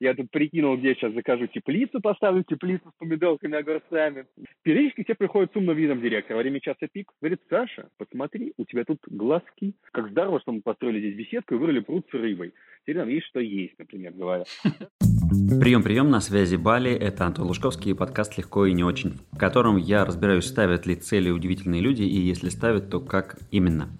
[0.00, 4.24] Я тут прикинул, где я сейчас закажу теплицу, поставлю теплицу с помидорками, огурцами.
[4.62, 7.12] Периодически тебе приходит с умным видом директор во время часа пик.
[7.20, 9.74] Говорит, Саша, посмотри, у тебя тут глазки.
[9.92, 12.54] Как здорово, что мы построили здесь беседку и вырыли пруд с рыбой.
[12.82, 14.44] Теперь там есть что есть, например, говоря.
[15.30, 16.90] Прием, прием, на связи Бали.
[16.90, 20.96] Это Антон Лужковский и подкаст «Легко и не очень», в котором я разбираюсь, ставят ли
[20.96, 23.90] цели удивительные люди, и если ставят, то как именно.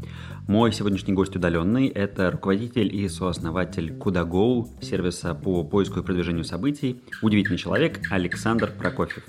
[0.49, 7.01] Мой сегодняшний гость удаленный– это руководитель и сооснователь Kudago, сервиса по поиску и продвижению событий,
[7.23, 9.23] удивительный человек Александр Прокофьев.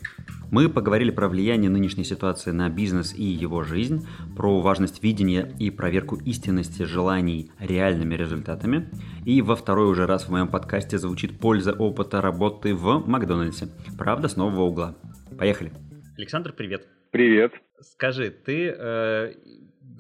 [0.52, 4.06] Мы поговорили про влияние нынешней ситуации на бизнес и его жизнь,
[4.36, 8.90] про важность видения и проверку истинности желаний реальными результатами.
[9.26, 13.68] И во второй уже раз в моем подкасте звучит польза опыта работы в Макдональдсе.
[13.98, 14.98] Правда, с нового угла.
[15.40, 15.72] Поехали.
[16.18, 16.86] Александр, привет.
[17.12, 17.54] Привет.
[17.80, 19.34] Скажи, ты, э,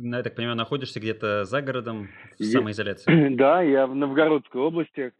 [0.02, 3.36] я так понимаю, находишься где-то за городом в самоизоляции?
[3.36, 5.14] Да, я в Новгородской области,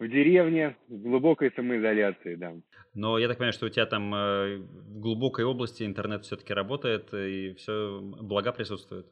[0.00, 2.54] в деревне, в глубокой самоизоляции, да.
[2.94, 7.12] Но я так понимаю, что у тебя там э, в глубокой области интернет все-таки работает
[7.12, 9.06] и все блага присутствуют.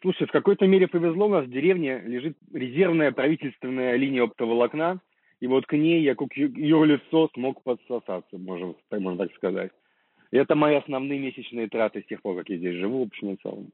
[0.00, 5.00] Слушай, в какой-то мере повезло, у нас в деревне лежит резервная правительственная линия оптоволокна,
[5.40, 9.72] и вот к ней я как юрлицо смог подсосаться, можно, можно так сказать.
[10.30, 13.36] Это мои основные месячные траты с тех пор, как я здесь живу, в общем и
[13.36, 13.72] целом.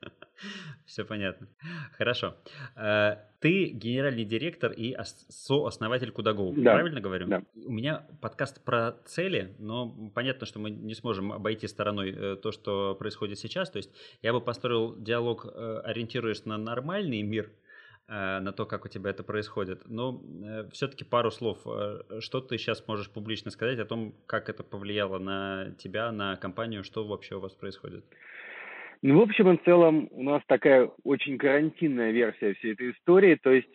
[0.86, 1.48] Все понятно.
[1.96, 2.34] Хорошо.
[2.76, 4.96] Э, ты генеральный директор и
[5.28, 6.74] сооснователь Кудаго, да.
[6.74, 7.26] правильно говорю?
[7.26, 7.42] Да.
[7.66, 12.52] У меня подкаст про цели, но понятно, что мы не сможем обойти стороной э, то,
[12.52, 13.70] что происходит сейчас.
[13.70, 13.90] То есть
[14.22, 17.50] я бы построил диалог, э, ориентируясь на нормальный мир,
[18.08, 19.82] на то, как у тебя это происходит.
[19.86, 20.20] Но
[20.72, 21.58] все-таки пару слов.
[22.20, 26.84] Что ты сейчас можешь публично сказать о том, как это повлияло на тебя, на компанию,
[26.84, 28.04] что вообще у вас происходит?
[29.02, 33.50] Ну, в общем и целом, у нас такая очень карантинная версия всей этой истории, то
[33.50, 33.68] есть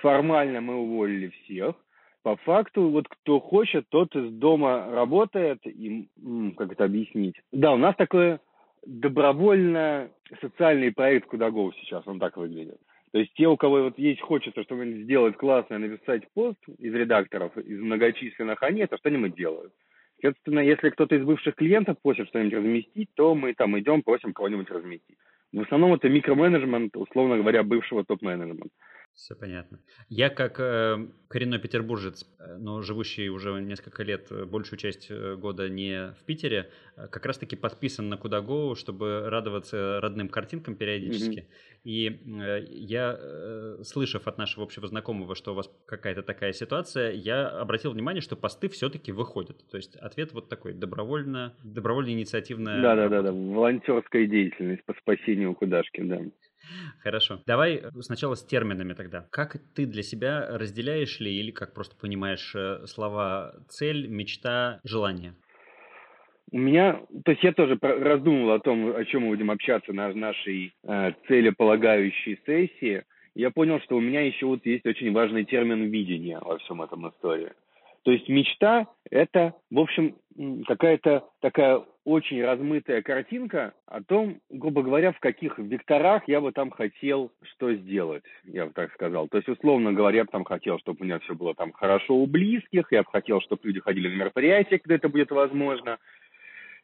[0.00, 1.76] формально мы уволили всех,
[2.24, 6.08] по факту, вот кто хочет, тот из дома работает, и,
[6.56, 7.36] как это объяснить?
[7.52, 8.38] Да, у нас такой
[8.84, 12.80] добровольно социальный проект Кудагов сейчас, он так выглядит.
[13.14, 17.56] То есть те, у кого вот есть хочется что-нибудь сделать классное, написать пост из редакторов,
[17.56, 19.72] из многочисленных, они это что-нибудь делают.
[20.20, 24.68] Соответственно, если кто-то из бывших клиентов просит что-нибудь разместить, то мы там идем, просим кого-нибудь
[24.68, 25.16] разместить.
[25.52, 28.74] в основном это микроменеджмент, условно говоря, бывшего топ-менеджмента.
[29.14, 29.78] Все понятно.
[30.08, 35.36] Я как э, коренной петербуржец, э, но живущий уже несколько лет, э, большую часть э,
[35.36, 41.38] года не в Питере, как раз-таки подписан на Кудаго, чтобы радоваться родным картинкам периодически.
[41.38, 41.80] Mm-hmm.
[41.84, 47.12] И э, я, э, слышав от нашего общего знакомого, что у вас какая-то такая ситуация,
[47.12, 49.64] я обратил внимание, что посты все-таки выходят.
[49.70, 52.82] То есть ответ вот такой, добровольно, добровольно инициативная...
[52.82, 56.20] Да-да-да, волонтерская деятельность по спасению Кудашки, да.
[57.02, 57.40] Хорошо.
[57.46, 59.26] Давай э, сначала с терминами тогда.
[59.30, 65.34] Как ты для себя разделяешь ли или как просто понимаешь э, слова цель, мечта, желание?
[66.50, 70.12] У меня, то есть я тоже раздумывал о том, о чем мы будем общаться на
[70.12, 73.04] нашей э, целеполагающей сессии.
[73.34, 77.08] Я понял, что у меня еще вот есть очень важный термин видения во всем этом
[77.08, 77.52] истории.
[78.04, 80.14] То есть мечта– это, в общем,
[80.66, 86.70] какая-то такая очень размытая картинка о том, грубо говоря, в каких векторах я бы там
[86.70, 89.26] хотел что сделать, я бы так сказал.
[89.28, 92.14] То есть, условно говоря, я бы там хотел, чтобы у меня все было там хорошо
[92.14, 95.96] у близких, я бы хотел, чтобы люди ходили на мероприятия, когда это будет возможно.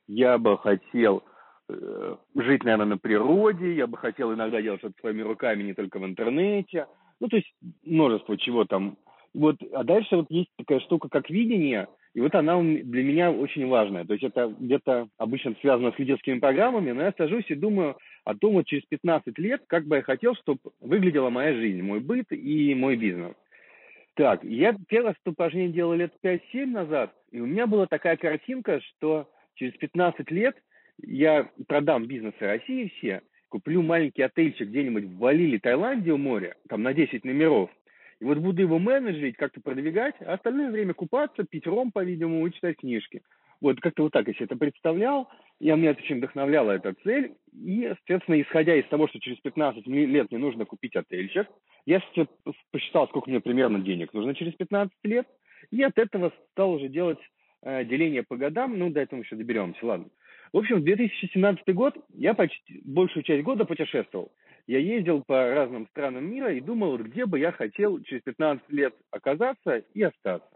[0.08, 1.22] Я бы хотел
[1.68, 5.98] э, жить, наверное, на природе, я бы хотел иногда делать что-то своими руками, не только
[5.98, 6.86] в интернете.
[7.20, 7.52] Ну, то есть
[7.84, 8.96] множество чего там
[9.32, 13.66] вот, а дальше вот есть такая штука, как видение, и вот она для меня очень
[13.68, 14.04] важная.
[14.04, 18.34] То есть это где-то обычно связано с лидерскими программами, но я сажусь и думаю о
[18.34, 22.26] том, вот через 15 лет, как бы я хотел, чтобы выглядела моя жизнь, мой быт
[22.32, 23.34] и мой бизнес.
[24.14, 28.80] Так, я раз это упражнение делал лет 5-7 назад, и у меня была такая картинка,
[28.80, 30.56] что через 15 лет
[31.02, 36.56] я продам бизнесы России все, куплю маленький отельчик где-нибудь в Бали или Таиланде у моря,
[36.68, 37.70] там на 10 номеров,
[38.20, 42.52] и вот буду его менеджерить, как-то продвигать, а остальное время купаться, пить ром, по-видимому, и
[42.52, 43.22] читать книжки.
[43.60, 45.28] Вот как-то вот так я себе это представлял,
[45.58, 47.34] и меня очень вдохновляла эта цель.
[47.52, 51.46] И, соответственно, исходя из того, что через 15 лет мне нужно купить отельчик,
[51.86, 52.02] я
[52.70, 55.26] посчитал, сколько мне примерно денег нужно через 15 лет,
[55.70, 57.18] и от этого стал уже делать
[57.62, 60.06] э, деление по годам, ну, до этого еще доберемся, ладно.
[60.52, 64.32] В общем, в 2017 год я почти большую часть года путешествовал
[64.66, 68.94] я ездил по разным странам мира и думал, где бы я хотел через 15 лет
[69.10, 70.48] оказаться и остаться.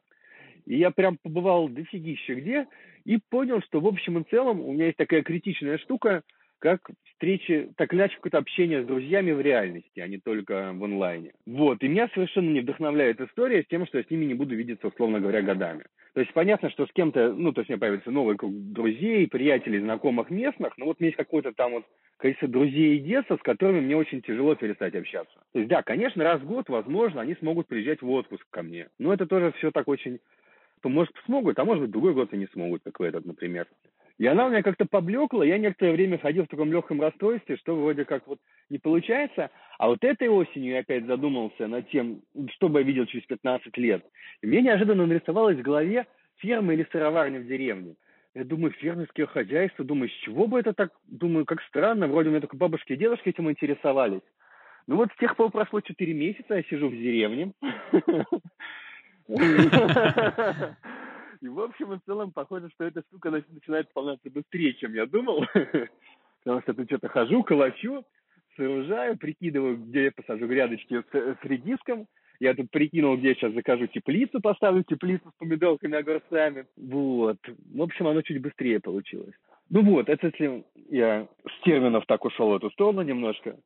[0.66, 2.66] И я прям побывал дофигища где
[3.04, 6.22] и понял, что в общем и целом у меня есть такая критичная штука,
[6.64, 6.80] как
[7.12, 11.32] встречи, так иначе какое-то общение с друзьями в реальности, а не только в онлайне.
[11.44, 14.54] Вот, и меня совершенно не вдохновляет история с тем, что я с ними не буду
[14.54, 15.84] видеться, условно говоря, годами.
[16.14, 19.28] То есть понятно, что с кем-то, ну, то есть у меня появится новый круг друзей,
[19.28, 21.84] приятелей, знакомых местных, но вот у меня есть какой-то там вот
[22.16, 25.38] количество друзей и детства, с которыми мне очень тяжело перестать общаться.
[25.52, 28.88] То есть, да, конечно, раз в год, возможно, они смогут приезжать в отпуск ко мне.
[28.98, 30.18] Но это тоже все так очень...
[30.82, 33.66] Может, смогут, а может быть, другой год и не смогут, как в этот, например.
[34.18, 37.74] И она у меня как-то поблекла, я некоторое время ходил в таком легком расстройстве, что
[37.74, 38.38] вроде как вот
[38.70, 39.50] не получается.
[39.78, 42.20] А вот этой осенью я опять задумался над тем,
[42.52, 44.04] что бы я видел через 15 лет.
[44.40, 46.06] И мне неожиданно нарисовалось в голове
[46.36, 47.96] ферма или сыроварня в деревне.
[48.34, 52.32] Я думаю, фермерское хозяйство, думаю, с чего бы это так, думаю, как странно, вроде у
[52.32, 54.22] меня только бабушки и дедушки этим интересовались.
[54.86, 57.52] Ну вот с тех пор прошло 4 месяца, я сижу в деревне.
[61.44, 65.44] И, в общем и целом, похоже, что эта штука начинает исполняться быстрее, чем я думал.
[66.42, 68.02] Потому что тут что-то хожу, калачу,
[68.56, 72.06] сооружаю, прикидываю, где я посажу грядочки с, с редиском.
[72.40, 76.64] Я тут прикинул, где я сейчас закажу теплицу, поставлю теплицу с помидорками, огурцами.
[76.78, 77.36] Вот.
[77.74, 79.34] В общем, оно чуть быстрее получилось.
[79.68, 83.58] Ну вот, это если я с терминов так ушел в эту сторону немножко.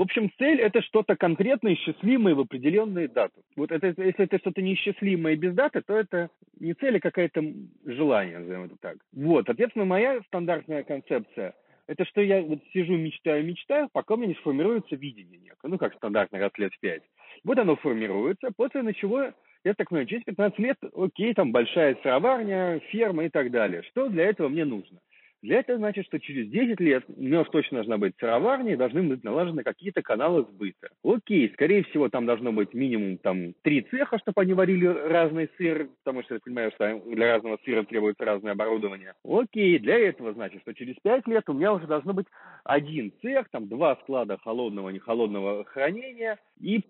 [0.00, 3.42] В общем, цель– это что-то конкретное, счастливое в определенные даты.
[3.54, 7.44] Вот это, если это что-то неисчислимое без даты, то это не цель, а какое-то
[7.84, 8.96] желание, назовем это так.
[9.12, 11.52] Вот, соответственно, моя стандартная концепция–
[11.86, 15.76] это что я вот сижу, мечтаю, мечтаю, пока у меня не сформируется видение некое, ну,
[15.76, 17.02] как стандартно раз лет пять.
[17.44, 21.94] Вот оно формируется, после на чего я так понимаю, через 15 лет, окей, там большая
[22.02, 23.82] сыроварня, ферма и так далее.
[23.82, 24.98] Что для этого мне нужно?
[25.42, 29.02] Для этого значит, что через 10 лет у уж точно должна быть сыроварня и должны
[29.02, 30.90] быть налажены какие-то каналы сбыта.
[31.02, 35.88] Окей, скорее всего, там должно быть минимум там три цеха, чтобы они варили разный сыр,
[36.04, 39.14] потому что я понимаю, что для разного сыра требуется разное оборудование.
[39.24, 42.26] Окей, для этого значит, что через 5 лет у меня уже должно быть
[42.64, 46.84] один цех, там два склада холодного, не холодного хранения и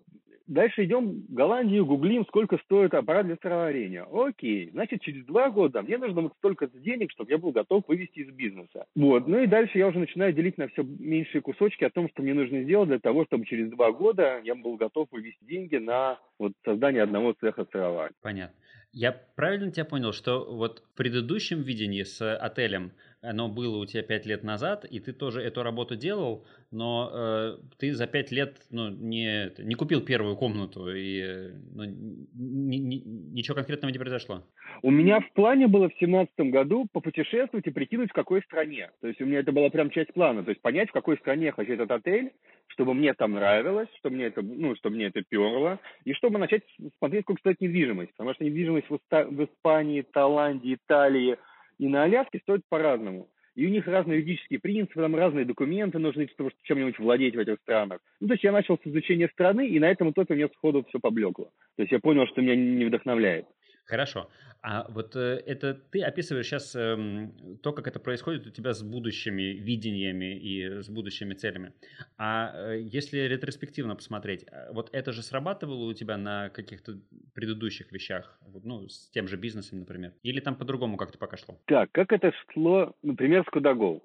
[0.51, 4.05] Дальше идем в Голландию, гуглим, сколько стоит аппарат для сыроварения.
[4.11, 8.19] Окей, значит, через два года мне нужно вот столько денег, чтобы я был готов вывести
[8.19, 8.85] из бизнеса.
[8.93, 12.21] Вот, ну и дальше я уже начинаю делить на все меньшие кусочки о том, что
[12.21, 16.19] мне нужно сделать для того, чтобы через два года я был готов вывести деньги на
[16.37, 18.17] вот создание одного цеха сыроварения.
[18.21, 18.57] Понятно.
[18.91, 24.01] Я правильно тебя понял, что вот в предыдущем видении с отелем оно было у тебя
[24.01, 28.57] пять лет назад, и ты тоже эту работу делал, но э, ты за пять лет
[28.71, 34.43] ну, не, не купил первую комнату, и ну, ни, ни, ничего конкретного не произошло.
[34.81, 38.89] У меня в плане было в семнадцатом году попутешествовать и прикинуть, в какой стране.
[39.01, 40.43] То есть у меня это была прям часть плана.
[40.43, 42.31] То есть понять, в какой стране я хочу этот отель,
[42.67, 46.63] чтобы мне там нравилось, чтобы мне это, ну, чтобы мне это перло, и чтобы начать
[46.97, 48.11] смотреть, сколько стоит недвижимость.
[48.13, 51.37] Потому что недвижимость в, в Испании, Таиланде, Италии–
[51.81, 53.27] и на Аляске стоят по-разному.
[53.55, 57.57] И у них разные юридические принципы, там разные документы нужны, чтобы чем-нибудь владеть в этих
[57.63, 57.99] странах.
[58.19, 60.99] Ну, то есть я начал с изучения страны, и на этом итоге мне сходу все
[60.99, 61.49] поблекло.
[61.75, 63.47] То есть я понял, что меня не вдохновляет.
[63.85, 64.29] Хорошо.
[64.61, 68.83] А вот э, это ты описываешь сейчас эм, то, как это происходит у тебя с
[68.83, 71.73] будущими видениями и с будущими целями.
[72.17, 76.99] А э, если ретроспективно посмотреть, э, вот это же срабатывало у тебя на каких-то
[77.33, 80.13] предыдущих вещах, ну, с тем же бизнесом, например?
[80.21, 81.59] Или там по-другому как-то пока шло?
[81.65, 84.03] Так, как это шло, например, с Кудагол?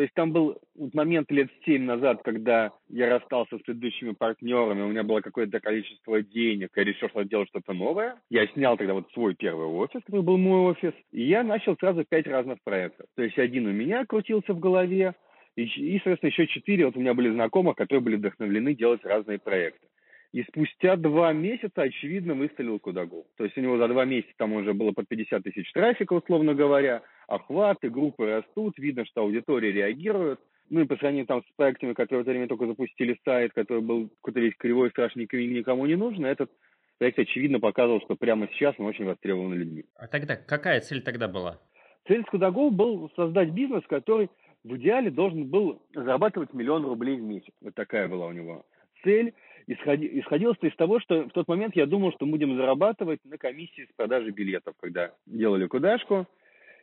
[0.00, 0.56] То есть там был
[0.94, 6.22] момент лет семь назад, когда я расстался с предыдущими партнерами, у меня было какое-то количество
[6.22, 8.16] денег, я решил что делать что-то новое.
[8.30, 12.02] Я снял тогда вот свой первый офис, который был мой офис, и я начал сразу
[12.08, 13.08] пять разных проектов.
[13.14, 15.16] То есть один у меня крутился в голове,
[15.56, 19.38] и, и соответственно, еще четыре вот у меня были знакомых, которые были вдохновлены делать разные
[19.38, 19.86] проекты.
[20.32, 23.26] И спустя два месяца, очевидно, выстрелил Кудагол.
[23.36, 26.54] То есть у него за два месяца там уже было под 50 тысяч трафика, условно
[26.54, 30.40] говоря, охваты, группы растут, видно, что аудитория реагирует.
[30.68, 33.82] Ну и по сравнению там с проектами, которые в это время только запустили сайт, который
[33.82, 36.50] был какой-то весь кривой, страшный, никому не нужен, этот
[36.98, 39.84] проект, очевидно, показывал, что прямо сейчас он очень востребован людьми.
[39.96, 41.58] А тогда какая цель тогда была?
[42.06, 44.28] Цель Скудагол был создать бизнес, который
[44.62, 47.52] в идеале должен был зарабатывать миллион рублей в месяц.
[47.60, 48.64] Вот такая была у него
[49.02, 49.34] цель
[49.66, 53.88] исходи, исходилось из того, что в тот момент я думал, что будем зарабатывать на комиссии
[53.90, 56.26] с продажи билетов, когда делали кудашку.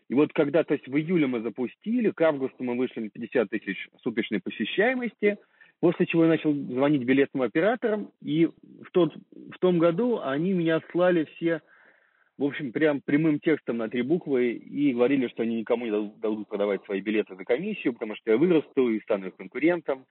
[0.10, 3.50] И вот когда, то есть в июле мы запустили, к августу мы вышли на 50
[3.50, 5.38] тысяч суточной посещаемости,
[5.80, 10.82] после чего я начал звонить билетным операторам, и в, тот, в том году они меня
[10.92, 11.62] слали все,
[12.38, 16.48] в общем, прям прямым текстом на три буквы и говорили, что они никому не дадут,
[16.48, 20.06] продавать свои билеты за комиссию, потому что я вырасту и стану их конкурентом.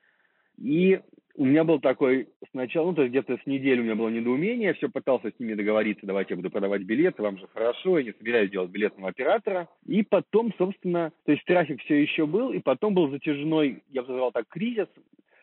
[0.58, 1.00] И
[1.36, 4.68] у меня был такой сначала, ну, то есть где-то с недели у меня было недоумение,
[4.68, 8.04] я все пытался с ними договориться, давайте я буду продавать билеты, вам же хорошо, я
[8.04, 9.68] не собираюсь делать билетного оператора.
[9.84, 14.08] И потом, собственно, то есть трафик все еще был, и потом был затяжной, я бы
[14.08, 14.88] сказал так, кризис,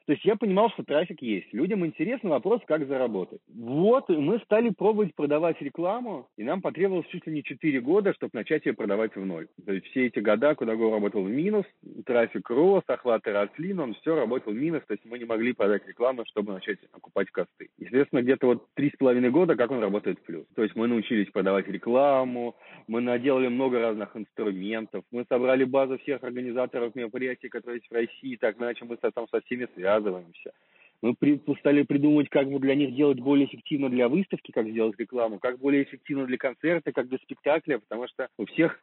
[0.06, 1.54] то есть я понимал, что трафик есть.
[1.54, 3.40] Людям интересен вопрос, как заработать.
[3.48, 8.32] Вот, мы стали пробовать продавать рекламу, и нам потребовалось чуть ли не 4 года, чтобы
[8.34, 9.48] начать ее продавать в ноль.
[9.66, 11.66] То есть все эти года, куда Go работал в минус,
[12.06, 15.54] трафик рос, охваты росли, но он все работал в минус, то есть мы не могли
[15.54, 17.70] продать рекламу, чтобы начать окупать косты.
[17.78, 20.46] Естественно, где-то вот три с половиной года, как он работает в плюс.
[20.56, 22.58] То есть мы научились продавать рекламу,
[22.88, 28.36] мы наделали много разных инструментов, мы собрали базу всех организаторов мероприятий, которые есть в России,
[28.36, 30.52] так иначе мы там со всеми связаны связываемся.
[31.02, 31.16] Мы
[31.60, 35.60] стали придумывать, как бы для них делать более эффективно для выставки, как сделать рекламу, как
[35.60, 38.80] более эффективно для концерта, как для спектакля, потому что у всех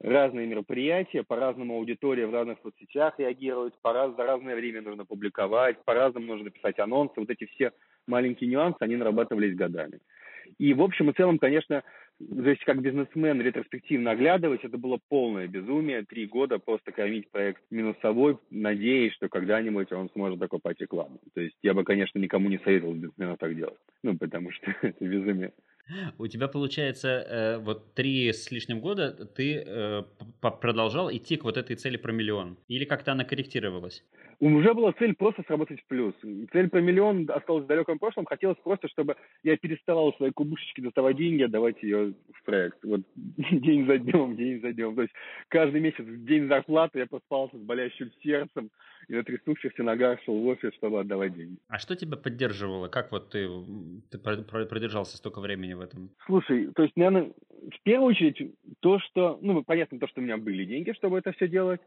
[0.00, 5.84] разные мероприятия, по-разному аудитория в разных соцсетях реагирует, по раз, за разное время нужно публиковать,
[5.84, 7.14] по-разному нужно писать анонсы.
[7.16, 7.72] Вот эти все
[8.06, 9.98] маленькие нюансы, они нарабатывались годами.
[10.56, 11.82] И в общем и целом, конечно,
[12.18, 16.04] то есть как бизнесмен ретроспективно оглядывать, это было полное безумие.
[16.04, 21.20] Три года просто кормить проект минусовой, надеясь, что когда-нибудь он сможет окупать рекламу.
[21.34, 23.78] То есть я бы, конечно, никому не советовал бизнесмену так делать.
[24.02, 25.52] Ну, потому что это безумие.
[26.18, 30.02] У тебя получается э, вот три с лишним года ты э,
[30.40, 32.58] продолжал идти к вот этой цели про миллион?
[32.66, 34.04] Или как-то она корректировалась?
[34.40, 36.14] Уже была цель просто сработать в плюс.
[36.52, 38.24] Цель про миллион осталась в далеком прошлом.
[38.24, 42.78] Хотелось просто, чтобы я переставал свои кубышечки доставать деньги, отдавать ее в проект.
[42.84, 44.94] Вот день за днем, день за днем.
[44.94, 45.14] То есть
[45.48, 48.70] каждый месяц, день зарплаты я проспался с болящим сердцем
[49.08, 51.56] и на трясущихся ногах шел в офис, чтобы отдавать деньги.
[51.68, 52.88] А что тебя поддерживало?
[52.88, 53.48] Как вот ты,
[54.10, 56.10] ты продержался столько времени в этом?
[56.26, 60.36] Слушай, то есть, наверное, в первую очередь то, что, ну, понятно, то, что у меня
[60.36, 61.80] были деньги, чтобы это все делать.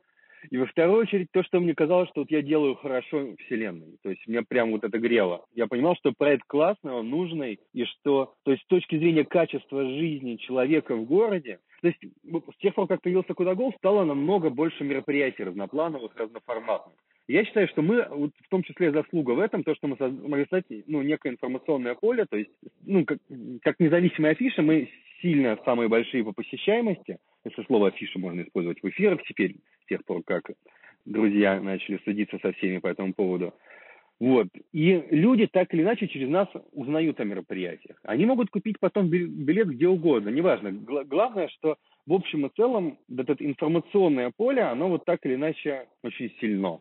[0.49, 3.97] И во вторую очередь то, что мне казалось, что вот я делаю хорошо Вселенной.
[4.01, 5.45] То есть меня прям вот это грело.
[5.53, 9.83] Я понимал, что проект классный, он нужный, и что, то есть с точки зрения качества
[9.85, 14.83] жизни человека в городе, то есть с тех пор, как появился Кудагол, стало намного больше
[14.83, 16.95] мероприятий разноплановых, разноформатных.
[17.27, 20.45] Я считаю, что мы, вот в том числе заслуга в этом, то, что мы смогли
[20.45, 22.51] стать ну, некое информационное поле, то есть,
[22.85, 23.19] ну, как,
[23.61, 24.89] как независимая афиша, мы
[25.21, 29.55] сильно самые большие по посещаемости, если слово афиша можно использовать в эфирах теперь,
[29.91, 30.43] тех пор, как
[31.05, 33.53] друзья начали судиться со всеми по этому поводу.
[34.19, 34.47] Вот.
[34.71, 37.97] И люди так или иначе через нас узнают о мероприятиях.
[38.03, 40.71] Они могут купить потом билет где угодно, неважно.
[40.71, 46.31] Главное, что в общем и целом это информационное поле, оно вот так или иначе очень
[46.39, 46.79] сильно.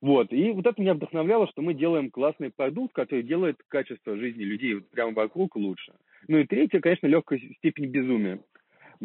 [0.00, 0.32] Вот.
[0.32, 4.74] И вот это меня вдохновляло, что мы делаем классный продукт, который делает качество жизни людей
[4.74, 5.92] вот прямо вокруг лучше.
[6.28, 8.38] Ну и третье, конечно, легкая степень безумия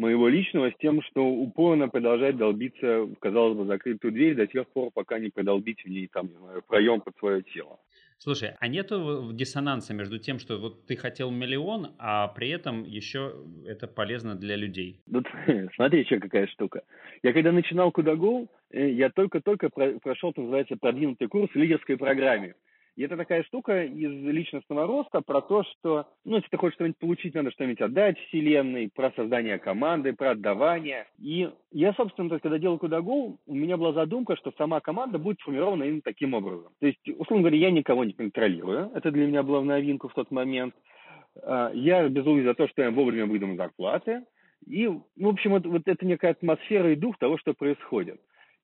[0.00, 4.66] моего личного с тем, что упорно продолжать долбиться в, казалось бы, закрытую дверь до тех
[4.68, 7.78] пор, пока не продолбить в ней, там, не знаю, проем под свое тело.
[8.18, 13.32] Слушай, а нету диссонанса между тем, что вот ты хотел миллион, а при этом еще
[13.66, 15.00] это полезно для людей?
[15.06, 15.22] Ну,
[15.76, 16.82] смотри, еще какая штука.
[17.22, 22.54] Я когда начинал Кудагол, э, я только-только прошел, что называется, продвинутый курс в лидерской программе.
[23.00, 26.98] И это такая штука из личностного роста про то, что, ну, если ты хочешь что-нибудь
[26.98, 31.06] получить, надо что-нибудь отдать вселенной, про создание команды, про отдавание.
[31.18, 35.16] И я, собственно, то есть, когда делал Кудагол, у меня была задумка, что сама команда
[35.16, 36.72] будет сформирована именно таким образом.
[36.78, 38.90] То есть, условно говоря, я никого не контролирую.
[38.94, 40.74] Это для меня было в новинку в тот момент.
[41.42, 44.24] А, я безумный за то, что я вовремя выдам зарплаты.
[44.66, 48.20] И, в общем, вот, вот это некая атмосфера и дух того, что происходит.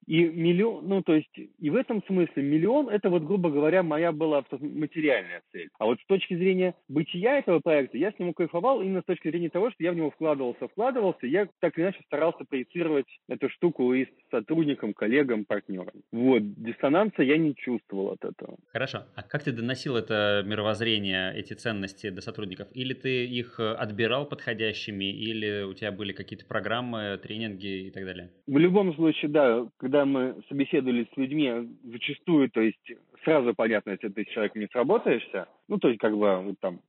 [0.06, 4.12] И миллион, ну, то есть, и в этом смысле миллион, это вот, грубо говоря, моя
[4.12, 5.68] была материальная цель.
[5.78, 9.28] А вот с точки зрения бытия этого проекта, я с ним кайфовал именно с точки
[9.28, 13.48] зрения того, что я в него вкладывался, вкладывался, я так или иначе старался проецировать эту
[13.50, 16.02] штуку и сотрудникам, коллегам, партнерам.
[16.12, 18.56] Вот, диссонанса я не чувствовал от этого.
[18.72, 19.04] Хорошо.
[19.16, 22.68] А как ты доносил это мировоззрение, эти ценности до сотрудников?
[22.72, 28.30] Или ты их отбирал подходящими, или у тебя были какие-то программы, тренинги и так далее?
[28.46, 31.50] В любом случае, да, когда когда мы собеседовали с людьми,
[31.84, 32.92] зачастую, то есть
[33.24, 36.80] сразу понятно, если ты с человеком не сработаешься, ну, то есть, как бы, вот там,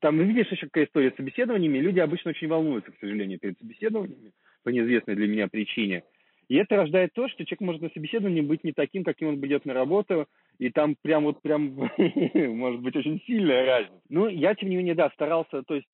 [0.00, 4.30] там, видишь, еще какая история с собеседованиями, люди обычно очень волнуются, к сожалению, перед собеседованиями,
[4.62, 6.04] по неизвестной для меня причине.
[6.48, 9.64] И это рождает то, что человек может на собеседовании быть не таким, каким он будет
[9.64, 11.74] на работу, и там прям вот прям
[12.34, 14.00] может быть очень сильная разница.
[14.08, 15.88] Ну, я, тем не менее, да, старался, то есть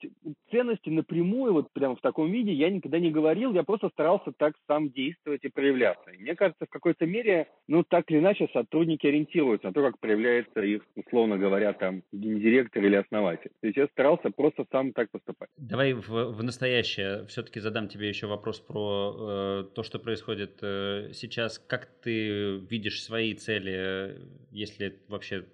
[0.51, 4.55] ценности напрямую вот прям в таком виде я никогда не говорил, я просто старался так
[4.67, 6.11] сам действовать и проявляться.
[6.11, 9.99] И мне кажется, в какой-то мере, ну, так или иначе, сотрудники ориентируются на то, как
[9.99, 13.51] проявляется их, условно говоря, там, гендиректор или основатель.
[13.61, 15.49] То есть я старался просто сам так поступать.
[15.57, 21.11] Давай в, в настоящее все-таки задам тебе еще вопрос про э, то, что происходит э,
[21.13, 21.59] сейчас.
[21.59, 24.17] Как ты видишь свои цели
[24.55, 25.45] если вообще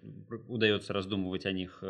[0.48, 1.82] удается раздумывать о них,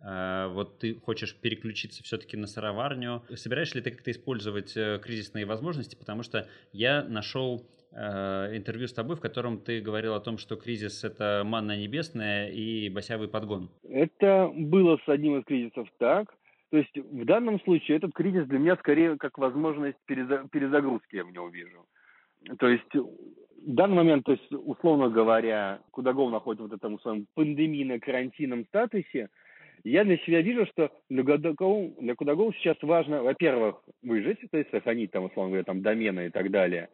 [0.00, 3.22] а, вот ты хочешь переключиться все-таки на сыроварню.
[3.34, 5.96] Собираешь ли ты как-то использовать э, кризисные возможности?
[5.96, 10.56] Потому что я нашел э, интервью с тобой, в котором ты говорил о том, что
[10.56, 13.70] кризис– это манна небесная и босявый подгон.
[13.88, 16.32] Это было с одним из кризисов так.
[16.70, 21.30] То есть в данном случае этот кризис для меня скорее как возможность перезагрузки я в
[21.30, 21.86] него вижу.
[22.58, 22.92] То есть
[23.64, 29.28] в данный момент, то есть, условно говоря, Кудагов находится в этом своем пандемийно-карантинном статусе–
[29.86, 34.70] я для себя вижу, что для Кудагова, для Кудагова сейчас важно, во-первых, выжить, то есть
[34.70, 36.88] сохранить там, условно говоря, там домены и так далее.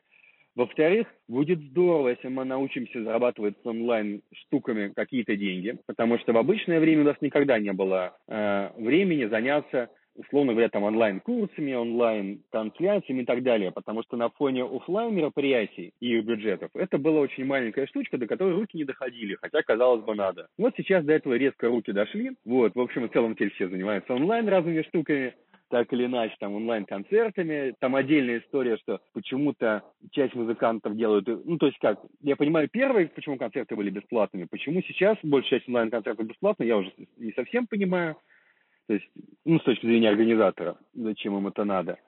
[0.54, 6.36] Во-вторых, будет здорово, если мы научимся зарабатывать с онлайн штуками какие-то деньги, потому что в
[6.36, 13.22] обычное время у нас никогда не было э, времени заняться условно говоря, там онлайн-курсами, онлайн-трансляциями
[13.22, 17.44] и так далее, потому что на фоне офлайн мероприятий и их бюджетов это была очень
[17.44, 20.48] маленькая штучка, до которой руки не доходили, хотя, казалось бы, надо.
[20.58, 24.14] Вот сейчас до этого резко руки дошли, вот, в общем, в целом теперь все занимаются
[24.14, 25.34] онлайн разными штуками,
[25.72, 27.72] так или иначе, там, онлайн-концертами.
[27.80, 31.26] Там отдельная история, что почему-то часть музыкантов делают...
[31.26, 35.68] Ну, то есть как, я понимаю, первые, почему концерты были бесплатными, почему сейчас большая часть
[35.70, 38.16] онлайн-концертов бесплатна, я уже не совсем понимаю.
[38.88, 39.08] То есть,
[39.44, 41.98] ну, с точки зрения организатора, зачем им это надо.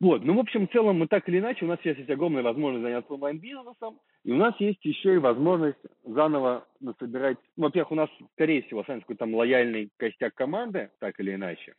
[0.00, 2.42] Вот, ну, в общем, в целом, мы так или иначе, у нас сейчас есть огромная
[2.42, 7.94] возможность заняться онлайн-бизнесом, и у нас есть еще и возможность заново насобирать, ну, во-первых, у
[7.94, 11.74] нас, скорее всего, останется какой-то там лояльный костяк команды, так или иначе,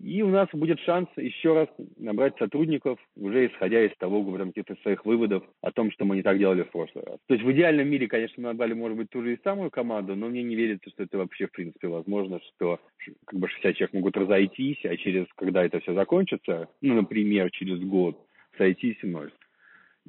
[0.00, 4.76] и у нас будет шанс еще раз набрать сотрудников, уже исходя из того, говорим, каких-то
[4.82, 7.18] своих выводов о том, что мы не так делали в прошлый раз.
[7.26, 10.14] То есть в идеальном мире, конечно, мы набрали, может быть, ту же и самую команду,
[10.14, 12.80] но мне не верится, что это вообще, в принципе, возможно, что
[13.24, 17.80] как бы 60 человек могут разойтись, а через, когда это все закончится, ну, например, через
[17.80, 18.18] год,
[18.56, 19.32] сойтись вновь.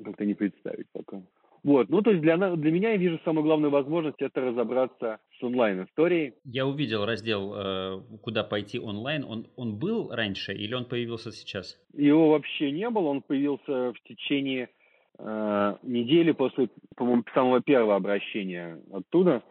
[0.04, 1.22] Как-то не представить пока.
[1.64, 5.44] Вот, ну то есть для, для меня я вижу самую главную возможность это разобраться с
[5.44, 6.34] онлайн-историей.
[6.46, 9.26] Я увидел раздел э, «Куда пойти онлайн».
[9.26, 11.78] Он, он был раньше или он появился сейчас?
[11.94, 14.70] Его вообще не было, он появился в течение
[15.18, 19.44] э, недели после, по-моему, самого первого обращения оттуда.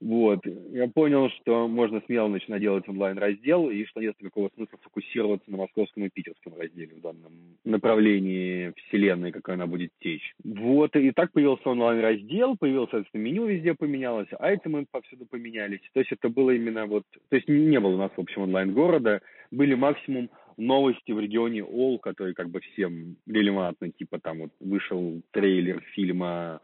[0.00, 0.40] Вот.
[0.70, 5.58] Я понял, что можно смело начинать делать онлайн-раздел, и что нет никакого смысла фокусироваться на
[5.58, 7.32] московском и питерском разделе в данном
[7.64, 10.34] направлении вселенной, какая она будет течь.
[10.44, 10.94] Вот.
[10.96, 15.80] И так появился онлайн-раздел, появился, соответственно, меню везде поменялось, а эти мы повсюду поменялись.
[15.92, 17.04] То есть это было именно вот...
[17.28, 19.20] То есть не было у нас, в общем, онлайн-города.
[19.50, 25.22] Были максимум новости в регионе Ол, который как бы всем релевантны, типа там вот вышел
[25.30, 26.60] трейлер фильма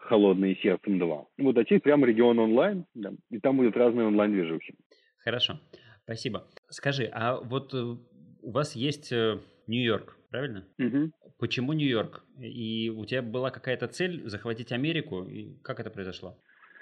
[0.00, 1.26] «Холодное сердцем 2».
[1.38, 4.74] Вот, а теперь прямо регион онлайн, да, и там будут разные онлайн-движухи.
[5.18, 5.60] Хорошо,
[6.04, 6.46] спасибо.
[6.68, 7.96] Скажи, а вот э,
[8.42, 10.66] у вас есть э, Нью-Йорк, правильно?
[10.78, 11.12] Угу.
[11.38, 12.24] Почему Нью-Йорк?
[12.40, 15.24] И у тебя была какая-то цель захватить Америку?
[15.24, 16.36] И как это произошло?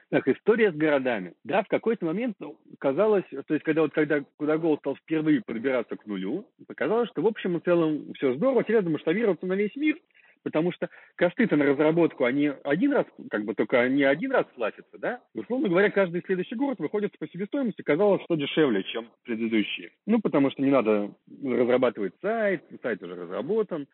[0.08, 1.34] Так, история с городами.
[1.42, 5.96] Да, в какой-то момент ну, казалось, то есть когда вот когда Кудагол стал впервые пробираться
[5.96, 9.98] к нулю, показалось, что в общем и целом все здорово, теперь масштабироваться на весь мир,
[10.46, 14.96] потому что косты-то на разработку, они один раз, как бы только они один раз платятся,
[14.96, 15.20] да?
[15.34, 19.90] условно говоря, каждый следующий город выходит по себестоимости, казалось, что дешевле, чем предыдущие.
[20.06, 21.10] Ну, потому что не надо
[21.42, 23.88] разрабатывать сайт, сайт уже разработан,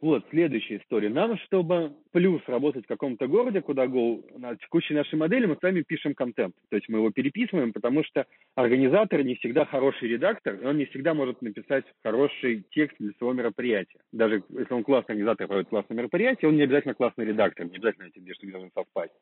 [0.00, 1.08] вот, следующая история.
[1.08, 5.82] Нам, чтобы плюс работать в каком-то городе, куда go, на текущей нашей модели мы сами
[5.82, 6.54] пишем контент.
[6.70, 10.84] То есть мы его переписываем, потому что организатор не всегда хороший редактор, и он не
[10.86, 13.98] всегда может написать хороший текст для своего мероприятия.
[14.12, 18.04] Даже если он классный организатор проводит классное мероприятие, он не обязательно классный редактор, не обязательно
[18.06, 19.14] эти две штуки должны совпасть.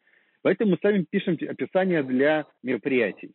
[0.42, 3.32] Поэтому мы сами пишем описание для мероприятий.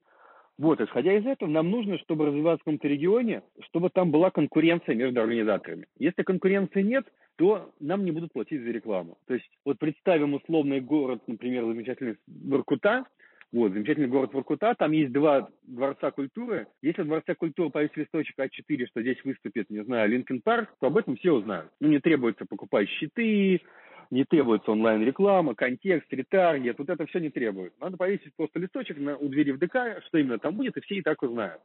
[0.59, 4.93] Вот, исходя из этого, нам нужно, чтобы развиваться в каком-то регионе, чтобы там была конкуренция
[4.93, 5.87] между организаторами.
[5.97, 7.05] Если конкуренции нет,
[7.37, 9.17] то нам не будут платить за рекламу.
[9.27, 13.05] То есть вот представим условный город, например, замечательный Воркута,
[13.51, 16.67] вот, замечательный город Воркута, там есть два дворца культуры.
[16.81, 20.87] Если в дворце культуры появится листочек А4, что здесь выступит, не знаю, Линкен Парк, то
[20.87, 21.69] об этом все узнают.
[21.81, 23.61] Ну, не требуется покупать щиты,
[24.09, 27.73] не требуется онлайн-реклама, контекст, ретаргет, вот это все не требует.
[27.81, 30.95] Надо повесить просто листочек на, у двери в ДК, что именно там будет, и все
[30.95, 31.61] и так узнают.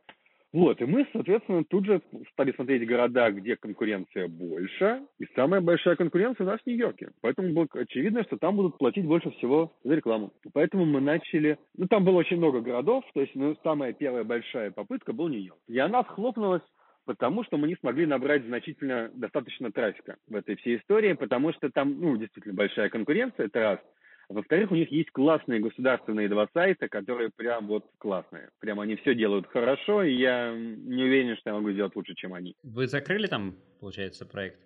[0.52, 2.00] Вот, и мы, соответственно, тут же
[2.32, 7.10] стали смотреть города, где конкуренция больше, и самая большая конкуренция у нас в Нью-Йорке.
[7.20, 10.32] Поэтому было очевидно, что там будут платить больше всего за рекламу.
[10.54, 11.58] Поэтому мы начали...
[11.76, 15.58] Ну, там было очень много городов, то есть ну, самая первая большая попытка был Нью-Йорк.
[15.68, 16.62] И она схлопнулась
[17.06, 21.70] потому что мы не смогли набрать значительно достаточно трафика в этой всей истории, потому что
[21.70, 23.80] там, ну, действительно большая конкуренция, это раз.
[24.28, 28.50] А во-вторых, у них есть классные государственные два сайта, которые прям вот классные.
[28.58, 32.34] Прям они все делают хорошо, и я не уверен, что я могу сделать лучше, чем
[32.34, 32.56] они.
[32.64, 34.58] Вы закрыли там, получается, проект?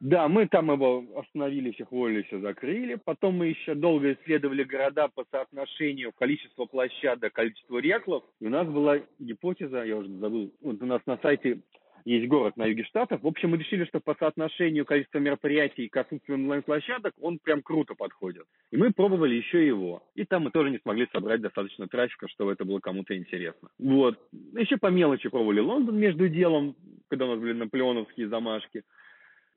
[0.00, 3.00] Да, мы там его остановили, всех уволили, все закрыли.
[3.04, 8.22] Потом мы еще долго исследовали города по соотношению количества площадок, количества реклов.
[8.40, 11.62] И у нас была гипотеза, я уже забыл, вот у нас на сайте
[12.04, 13.22] есть город на юге штатов.
[13.22, 17.94] В общем, мы решили, что по соотношению количества мероприятий к отсутствию онлайн-площадок он прям круто
[17.94, 18.44] подходит.
[18.70, 20.02] И мы пробовали еще его.
[20.14, 23.68] И там мы тоже не смогли собрать достаточно трафика, чтобы это было кому-то интересно.
[23.78, 24.18] Вот.
[24.56, 26.76] Еще по мелочи пробовали Лондон между делом,
[27.08, 28.82] когда у нас были наполеоновские замашки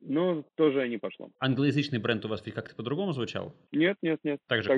[0.02, 1.30] но тоже не пошло.
[1.40, 3.56] Англоязычный бренд у вас как-то по-другому звучал?
[3.72, 4.40] Нет, нет, нет.
[4.48, 4.70] Так же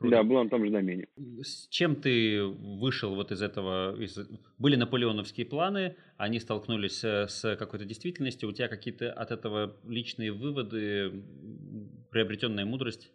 [0.00, 0.10] Кодагоу?
[0.10, 1.06] Да, был на том же домене.
[1.42, 3.94] С чем ты вышел вот из этого?
[4.00, 4.18] Из...
[4.58, 11.12] Были наполеоновские планы, они столкнулись с какой-то действительностью, у тебя какие-то от этого личные выводы,
[12.10, 13.12] приобретенная мудрость?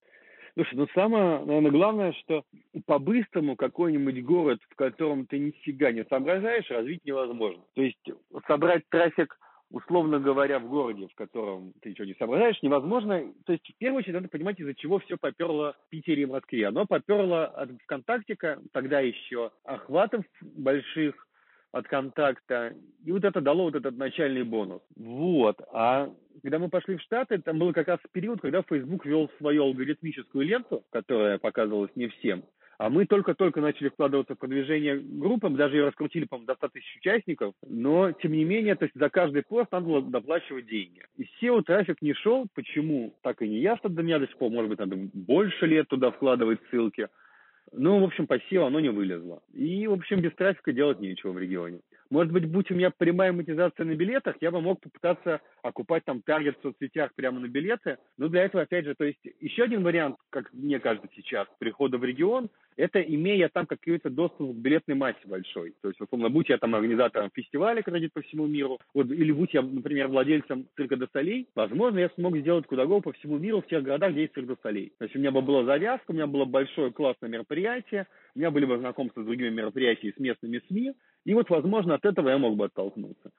[0.53, 2.45] Слушай, ну самое, наверное, главное, что
[2.85, 7.61] по-быстрому какой-нибудь город, в котором ты нифига не соображаешь, развить невозможно.
[7.73, 7.99] То есть
[8.47, 9.37] собрать трафик
[9.71, 13.33] условно говоря, в городе, в котором ты ничего не соображаешь, невозможно.
[13.45, 16.67] То есть, в первую очередь, надо понимать, из-за чего все поперло в Питере и Москве.
[16.67, 21.27] Оно поперло от ВКонтактика, тогда еще охватов больших
[21.75, 22.73] от контакта.
[23.03, 24.81] И вот это дало вот этот начальный бонус.
[24.95, 25.59] Вот.
[25.73, 26.09] А
[26.41, 30.45] когда мы пошли в Штаты, там был как раз период, когда Facebook вел свою алгоритмическую
[30.45, 32.45] ленту, которая показывалась не всем.
[32.77, 36.97] А мы только-только начали вкладываться в продвижение группам, даже ее раскрутили, по-моему, до 100 тысяч
[36.97, 41.01] участников, но, тем не менее, то есть за каждый пост надо было доплачивать деньги.
[41.17, 44.51] И SEO трафик не шел, почему, так и не ясно для меня до сих пор,
[44.51, 47.07] может быть, надо больше лет туда вкладывать ссылки.
[47.71, 49.41] Ну, в общем, по оно не вылезло.
[49.53, 51.79] И, в общем, без трафика делать нечего в регионе.
[52.09, 56.21] Может быть, будь у меня прямая монетизация на билетах, я бы мог попытаться окупать там
[56.21, 57.97] таргет в соцсетях прямо на билеты.
[58.17, 61.97] Но для этого, опять же, то есть еще один вариант, как мне кажется сейчас, прихода
[61.97, 65.73] в регион, это имея там какой-то доступ к билетной массе большой.
[65.81, 69.31] То есть, условно, будь я там организатором фестиваля, который идет по всему миру, вот, или
[69.31, 73.61] будь я, например, владельцем цирка до солей, возможно, я смог сделать куда-го по всему миру
[73.61, 74.91] в тех городах, где есть цирк до солей.
[74.99, 77.54] То есть у меня бы была завязка, у меня было большое классное мероприятие,
[78.35, 80.93] у меня были бы знакомства с другими мероприятиями, с местными СМИ,
[81.25, 83.31] и вот, возможно, от этого я мог бы оттолкнуться.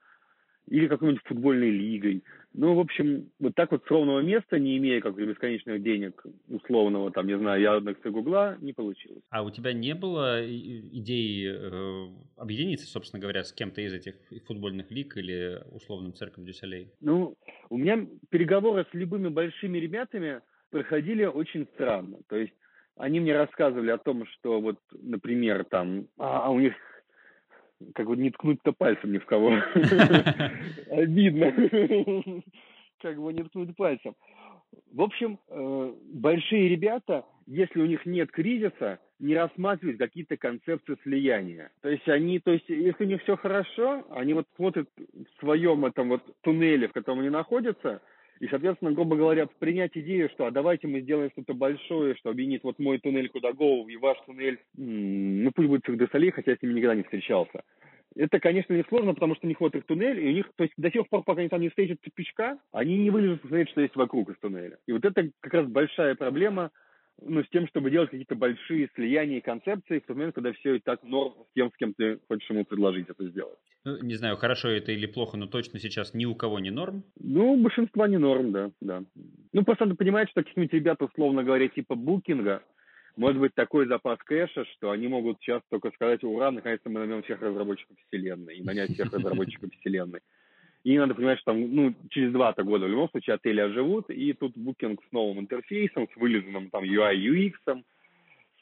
[0.68, 2.24] Или какой-нибудь футбольной лигой.
[2.52, 7.12] Ну, в общем, вот так вот с ровного места, не имея как бесконечных денег, условного,
[7.12, 9.22] там, не знаю, Яндекса Гугла, не получилось.
[9.30, 14.14] А у тебя не было идеи э, объединиться, собственно говоря, с кем-то из этих
[14.46, 16.90] футбольных лиг или условным церковь Дюсалей?
[17.00, 17.36] Ну,
[17.70, 22.18] у меня переговоры с любыми большими ребятами проходили очень странно.
[22.28, 22.54] То есть
[22.96, 26.74] они мне рассказывали о том, что вот, например, там, а, а у них
[27.94, 29.50] как бы не ткнуть-то пальцем ни в кого.
[30.90, 31.52] Обидно.
[33.02, 34.14] Как бы не ткнуть пальцем.
[34.92, 41.70] В общем, э, большие ребята, если у них нет кризиса, не рассматривают какие-то концепции слияния.
[41.82, 45.84] То есть они, то есть если у них все хорошо, они вот смотрят в своем
[45.84, 48.00] этом вот туннеле, в котором они находятся,
[48.40, 52.64] и, соответственно, грубо говоря, принять идею, что а давайте мы сделаем что-то большое, что объединит
[52.64, 56.74] вот мой туннель Кудагоу и ваш туннель, ну пусть будет Цирк хотя я с ними
[56.74, 57.62] никогда не встречался.
[58.14, 60.64] Это, конечно, не сложно, потому что у них вот их туннель, и у них, то
[60.64, 63.82] есть до тех пор, пока они там не встретят тупичка, они не вылезут посмотреть, что
[63.82, 64.78] есть вокруг из туннеля.
[64.86, 66.70] И вот это как раз большая проблема,
[67.22, 70.74] ну, с тем, чтобы делать какие-то большие слияния и концепции в тот момент, когда все
[70.74, 73.58] и так норм с тем, с кем ты хочешь ему предложить это сделать.
[73.84, 77.04] Ну, не знаю, хорошо это или плохо, но точно сейчас ни у кого не норм?
[77.18, 79.04] Ну, большинство не норм, да, да.
[79.52, 82.62] Ну, просто надо понимать, что какие-нибудь ребята, условно говоря, типа букинга,
[83.16, 87.22] может быть такой запас кэша, что они могут сейчас только сказать, ура, наконец-то мы наймем
[87.22, 90.20] всех разработчиков вселенной и нанять всех разработчиков вселенной.
[90.86, 94.32] И надо понимать, что там, ну, через два-то года в любом случае отели оживут, и
[94.34, 97.82] тут букинг с новым интерфейсом, с вылизанным там UI, UX,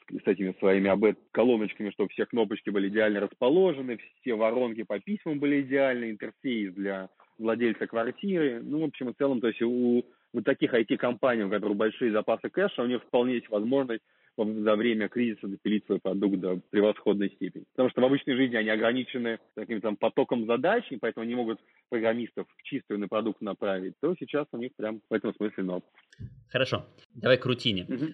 [0.09, 5.61] с этими своими АБ-колоночками, чтобы все кнопочки были идеально расположены, все воронки по письмам были
[5.61, 8.59] идеальны, интерфейс для владельца квартиры.
[8.63, 12.49] Ну, в общем и целом, то есть у вот таких IT-компаний, у которых большие запасы
[12.49, 14.01] кэша, у них вполне есть возможность
[14.37, 17.63] за время кризиса допилить свой продукт до превосходной степени.
[17.71, 21.59] Потому что в обычной жизни они ограничены таким там потоком задач, и поэтому они могут
[21.89, 25.85] программистов в чистый на продукт направить, то сейчас у них прям в этом смысле ног.
[26.49, 27.85] Хорошо, давай к рутине.
[27.89, 28.05] Угу.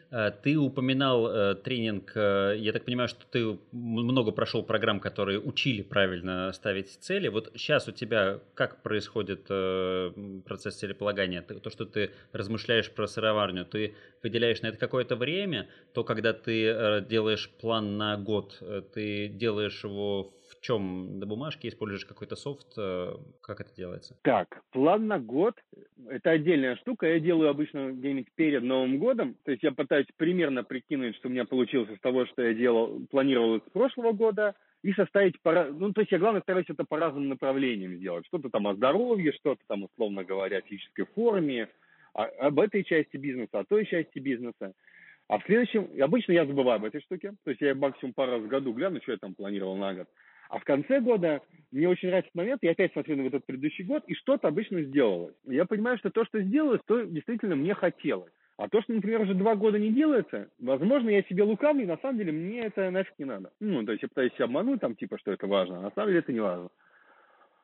[0.43, 5.81] Ты упоминал э, тренинг, э, я так понимаю, что ты много прошел программ, которые учили
[5.83, 7.27] правильно ставить цели.
[7.27, 10.11] Вот сейчас у тебя как происходит э,
[10.45, 11.41] процесс целеполагания?
[11.41, 16.65] То, что ты размышляешь про сыроварню, ты выделяешь на это какое-то время, то когда ты
[16.65, 21.19] э, делаешь план на год, э, ты делаешь его в чем?
[21.19, 22.67] На бумажке используешь какой-то софт?
[22.77, 24.17] Э, как это делается?
[24.21, 25.55] Так, план на год–
[26.09, 27.07] это отдельная штука.
[27.07, 29.37] Я делаю обычно где-нибудь перед Новым годом.
[29.45, 32.99] То есть я пытаюсь примерно прикинуть, что у меня получилось из того, что я делал,
[33.09, 34.53] планировал с прошлого года.
[34.83, 35.67] и составить, пора...
[35.71, 38.25] ну, то есть я, главное, стараюсь это по разным направлениям сделать.
[38.25, 41.69] Что-то там о здоровье, что-то там, условно говоря, о физической форме,
[42.13, 44.73] об этой части бизнеса, о той части бизнеса.
[45.31, 48.41] А в следующем, обычно я забываю об этой штуке, то есть я максимум пару раз
[48.41, 50.07] в году гляну, что я там планировал на год.
[50.49, 51.39] А в конце года
[51.71, 55.33] мне очень нравится момент, я опять смотрю на этот предыдущий год, и что-то обычно сделалось.
[55.45, 58.33] Я понимаю, что то, что сделалось, то действительно мне хотелось.
[58.57, 61.97] А то, что, например, уже два года не делается, возможно, я себе лукавлю, и на
[61.99, 63.51] самом деле мне это нафиг не надо.
[63.61, 66.09] Ну, то есть я пытаюсь себя обмануть, там, типа, что это важно, а на самом
[66.09, 66.67] деле это не важно.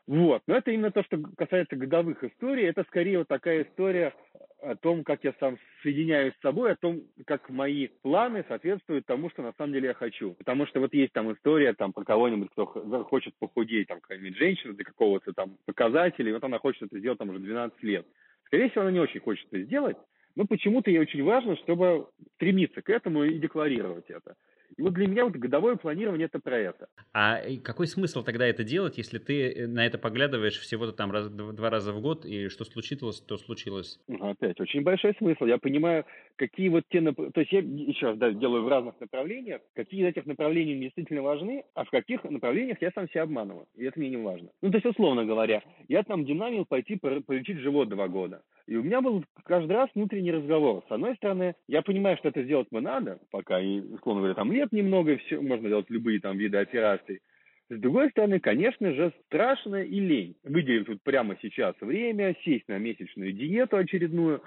[0.07, 0.41] Вот.
[0.47, 2.65] Но это именно то, что касается годовых историй.
[2.65, 4.13] Это скорее вот такая история
[4.61, 9.29] о том, как я сам соединяюсь с собой, о том, как мои планы соответствуют тому,
[9.29, 10.33] что на самом деле я хочу.
[10.33, 12.65] Потому что вот есть там история там про кого-нибудь, кто
[13.05, 17.19] хочет похудеть, там какая-нибудь женщина для какого-то там показателя, и вот она хочет это сделать
[17.19, 18.05] там уже 12 лет.
[18.45, 19.97] Скорее всего, она не очень хочет это сделать,
[20.35, 24.35] но почему-то ей очень важно, чтобы стремиться к этому и декларировать это.
[24.77, 26.87] Вот для меня вот годовое планирование это про это.
[27.13, 31.69] А какой смысл тогда это делать, если ты на это поглядываешь всего-то там раз, два
[31.69, 33.99] раза в год, и что случилось, то случилось?
[34.19, 35.45] Опять, очень большой смысл.
[35.45, 36.05] Я понимаю,
[36.37, 37.01] какие вот те...
[37.01, 40.85] То есть я еще раз да, делаю в разных направлениях, какие из этих направлений мне
[40.85, 43.65] действительно важны, а в каких направлениях я сам себя обманываю.
[43.75, 44.49] И это мне не важно.
[44.61, 48.41] Ну, то есть, условно говоря, я там динамил пойти полечить живот два года.
[48.67, 50.83] И у меня был каждый раз внутренний разговор.
[50.87, 54.51] С одной стороны, я понимаю, что это сделать мы надо, пока, и, условно говоря, там
[54.51, 57.21] лет немного, и все, можно делать любые там виды операций.
[57.69, 60.35] С другой стороны, конечно же, страшно и лень.
[60.43, 64.41] Выделить тут прямо сейчас время, сесть на месячную диету очередную,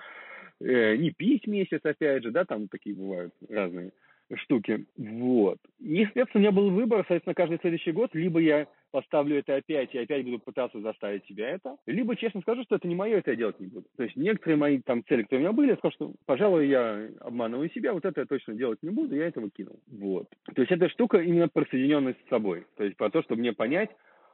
[0.60, 3.92] э, не пить месяц, опять же, да, там такие бывают разные
[4.36, 4.86] штуки.
[4.96, 5.58] Вот.
[5.80, 9.94] И, соответственно, у меня был выбор, соответственно, каждый следующий год, либо я поставлю это опять
[9.94, 13.30] и опять буду пытаться заставить себя это, либо честно скажу, что это не мое, это
[13.30, 13.86] я делать не буду.
[13.96, 17.08] То есть некоторые мои там цели, которые у меня были, я скажу, что, пожалуй, я
[17.20, 19.78] обманываю себя, вот это я точно делать не буду, я этого кинул.
[19.86, 20.28] Вот.
[20.54, 22.66] То есть эта штука именно про соединенность с собой.
[22.76, 23.90] То есть про то, чтобы мне понять,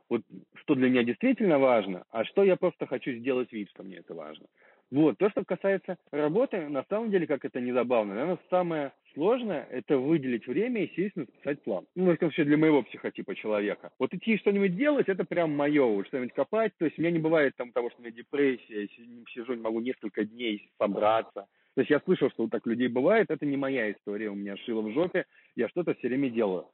[0.09, 0.23] вот
[0.55, 4.15] что для меня действительно важно, а что я просто хочу сделать вид, что мне это
[4.15, 4.47] важно.
[4.91, 5.19] Вот.
[5.19, 9.99] То, что касается работы, на самом деле, как это не забавно, наверное, самое сложное– это
[9.99, 11.87] выделить время и сесть написать план.
[11.95, 13.91] Ну, в вообще для моего психотипа человека.
[13.99, 16.73] Вот идти что-нибудь делать– это прям мое, что-нибудь копать.
[16.79, 18.87] То есть у меня не бывает там того, что у меня депрессия, я
[19.35, 21.47] сижу, не могу несколько дней собраться.
[21.75, 24.57] То есть я слышал, что вот так людей бывает, это не моя история, у меня
[24.57, 26.67] шило в жопе, я что-то все время делаю.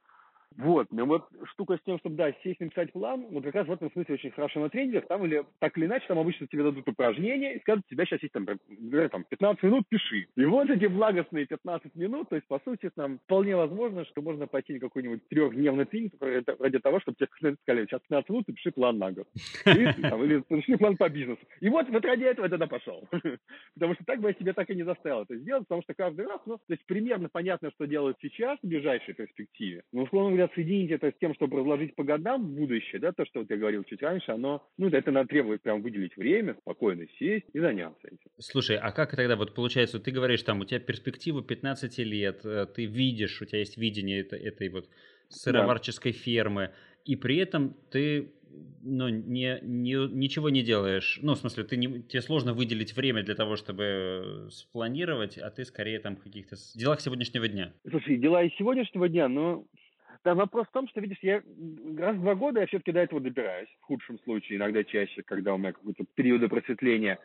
[0.56, 3.72] Вот, но вот штука с тем, чтобы, да, сесть написать план, вот как раз в
[3.72, 6.88] этом смысле очень хорошо на тренингах, там или так или иначе, там обычно тебе дадут
[6.88, 10.26] упражнения и скажут, тебя сейчас есть там, там 15 минут, пиши.
[10.36, 14.46] И вот эти благостные 15 минут, то есть, по сути, там вполне возможно, что можно
[14.46, 16.14] пойти на какой-нибудь трехдневный тренинг
[16.58, 17.28] ради того, чтобы тебе
[17.62, 19.28] сказали, сейчас 15 минут, и пиши план на год.
[19.66, 21.40] И, там, или пиши план по бизнесу.
[21.60, 23.08] И вот, вот ради этого я тогда пошел.
[23.74, 26.26] Потому что так бы я себе так и не заставил это сделать, потому что каждый
[26.26, 29.82] раз, ну, то есть примерно понятно, что делать сейчас в ближайшей перспективе.
[29.92, 33.40] Но, условно говоря, соединить это с тем, чтобы разложить по годам будущее, да, то, что
[33.40, 37.46] вот я говорил чуть раньше, оно, ну, это надо требует прям выделить время, спокойно сесть
[37.52, 38.30] и заняться этим.
[38.38, 42.66] Слушай, а как тогда вот получается, ты говоришь, там, у тебя перспектива 15 лет, э,
[42.66, 44.88] ты видишь, у тебя есть видение этой, этой вот
[45.28, 46.18] сыроварческой да.
[46.18, 46.70] фермы,
[47.04, 48.32] и при этом ты
[48.82, 51.18] ну, не, не, ничего не делаешь.
[51.22, 55.64] Ну, в смысле, ты не, тебе сложно выделить время для того, чтобы спланировать, а ты
[55.64, 57.72] скорее там в каких-то делах сегодняшнего дня.
[57.88, 59.64] Слушай, дела из сегодняшнего дня, но
[60.24, 61.42] да, вопрос в том, что, видишь, я
[61.98, 65.54] раз в два года я все-таки до этого добираюсь, в худшем случае, иногда чаще, когда
[65.54, 67.18] у меня какой-то периоды просветления.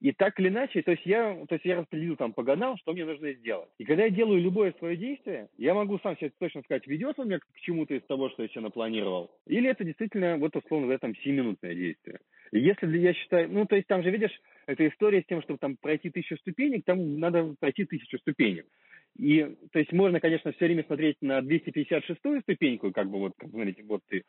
[0.00, 2.94] И так или иначе, то есть я, то есть я распределил там по годам, что
[2.94, 3.68] мне нужно сделать.
[3.76, 7.26] И когда я делаю любое свое действие, я могу сам себе точно сказать, ведет он
[7.26, 10.90] меня к чему-то из того, что я себе напланировал, или это действительно, вот условно, в
[10.90, 12.20] этом 7-минутное действие.
[12.50, 15.58] И если я считаю, ну, то есть там же, видишь, эта история с тем, чтобы
[15.58, 18.66] там пройти тысячу ступенек, там надо пройти тысячу ступенек.
[19.16, 19.42] И,
[19.72, 23.82] то есть, можно, конечно, все время смотреть на 256-ю ступеньку, как бы вот, как смотрите,
[23.82, 24.24] вот ты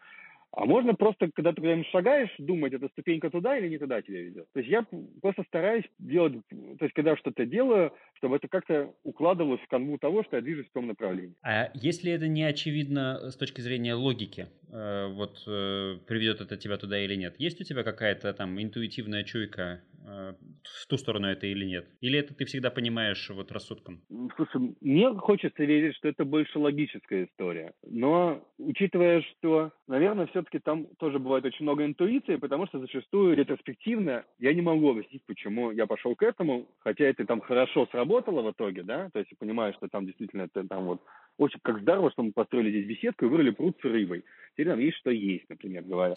[0.53, 4.21] а можно просто, когда ты прям шагаешь, думать, эта ступенька туда или не туда тебя
[4.21, 4.47] ведет.
[4.53, 4.85] То есть я
[5.21, 10.23] просто стараюсь делать, то есть когда что-то делаю, чтобы это как-то укладывалось в канву того,
[10.23, 11.35] что я движусь в том направлении.
[11.43, 16.77] А если это не очевидно с точки зрения логики, э, вот э, приведет это тебя
[16.77, 17.35] туда или нет?
[17.37, 20.33] Есть у тебя какая-то там интуитивная чуйка э,
[20.63, 21.87] в ту сторону это или нет?
[22.01, 24.01] Или это ты всегда понимаешь вот рассудком?
[24.35, 27.73] Слушай, мне хочется верить, что это больше логическая история.
[27.83, 33.36] Но учитывая, что, наверное, все все-таки там тоже бывает очень много интуиции, потому что зачастую
[33.36, 38.41] ретроспективно я не могу объяснить, почему я пошел к этому, хотя это там хорошо сработало
[38.41, 41.01] в итоге, да, то есть я понимаю, что там действительно это там вот
[41.38, 44.23] очень как здорово, что мы построили здесь беседку и вырыли пруд с рыбой.
[44.54, 46.15] Теперь там есть что есть, например, говоря.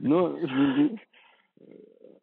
[0.00, 0.38] Но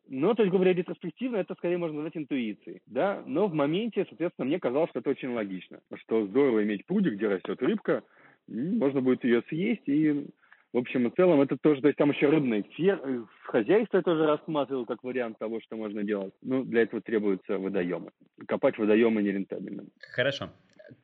[0.10, 4.46] но, то есть, говоря ретроспективно, это скорее можно назвать интуицией, да, но в моменте, соответственно,
[4.46, 8.04] мне казалось, что это очень логично, что здорово иметь прудик, где растет рыбка,
[8.48, 10.26] можно будет ее съесть и
[10.74, 13.00] в общем и целом, это тоже, то есть там еще рыбное фер...
[13.44, 16.34] хозяйство я тоже рассматривал как вариант того, что можно делать.
[16.42, 18.10] Ну, для этого требуются водоемы.
[18.48, 19.86] Копать водоемы нерентабельно.
[20.16, 20.50] Хорошо.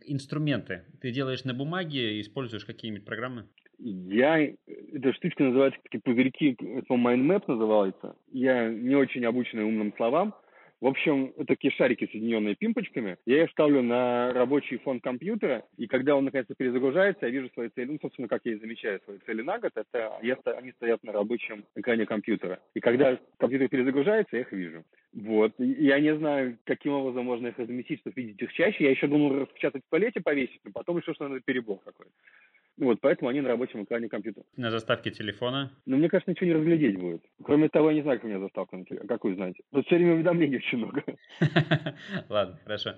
[0.05, 0.81] Инструменты.
[1.01, 3.45] Ты делаешь на бумаге, используешь какие-нибудь программы?
[3.77, 8.15] Я, эта штучка называется, такие пузырьки, это, MindMap называется.
[8.31, 10.33] Я не очень обученный умным словам,
[10.81, 13.17] в общем, такие шарики, соединенные пимпочками.
[13.25, 17.69] Я их ставлю на рабочий фон компьютера, и когда он наконец-то перезагружается, я вижу свои
[17.69, 17.91] цели.
[17.91, 21.11] Ну, собственно, как я и замечаю свои цели на год, это я, они стоят на
[21.11, 22.59] рабочем экране компьютера.
[22.73, 24.83] И когда компьютер перезагружается, я их вижу.
[25.13, 25.53] Вот.
[25.57, 28.83] Я не знаю, каким образом можно их разместить, чтобы видеть их чаще.
[28.83, 32.11] Я еще думал распечатать в туалете, повесить, но потом решил, что надо перебор какой-то.
[32.79, 34.45] Вот, поэтому они на рабочем экране компьютера.
[34.55, 35.69] На заставке телефона?
[35.85, 37.21] Ну, мне кажется, ничего не разглядеть будет.
[37.43, 39.09] Кроме того, я не знаю, как у меня заставка на телефоне.
[39.09, 39.63] Как вы знаете?
[39.73, 41.03] Тут все время уведомлений очень много.
[42.29, 42.95] Ладно, хорошо.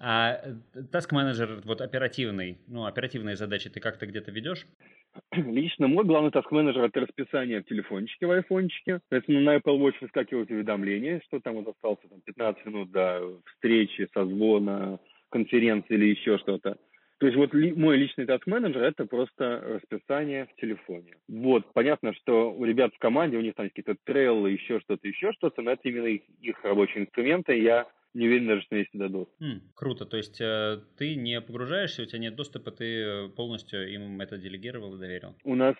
[0.00, 0.38] А
[0.74, 4.66] task менеджер вот оперативный, ну, оперативные задачи ты как-то где-то ведешь?
[5.32, 9.00] Лично мой главный таск-менеджер– это расписание в телефончике, в айфончике.
[9.08, 14.08] Соответственно, на Apple Watch выскакивают уведомления, что там вот остался там, 15 минут до встречи,
[14.14, 14.98] созвона,
[15.30, 16.76] конференции или еще что-то.
[17.18, 21.16] То есть вот ли, мой личный таск-менеджер– это просто расписание в телефоне.
[21.28, 25.32] Вот, понятно, что у ребят в команде, у них там какие-то трейлы, еще что-то, еще
[25.32, 27.56] что-то, но это именно их, их рабочие инструменты.
[27.60, 29.28] Я не уверен даже, что есть дадут.
[29.40, 30.04] Mm, круто.
[30.04, 34.94] То есть э, ты не погружаешься, у тебя нет доступа, ты полностью им это делегировал
[34.94, 35.34] и доверил?
[35.44, 35.74] У нас,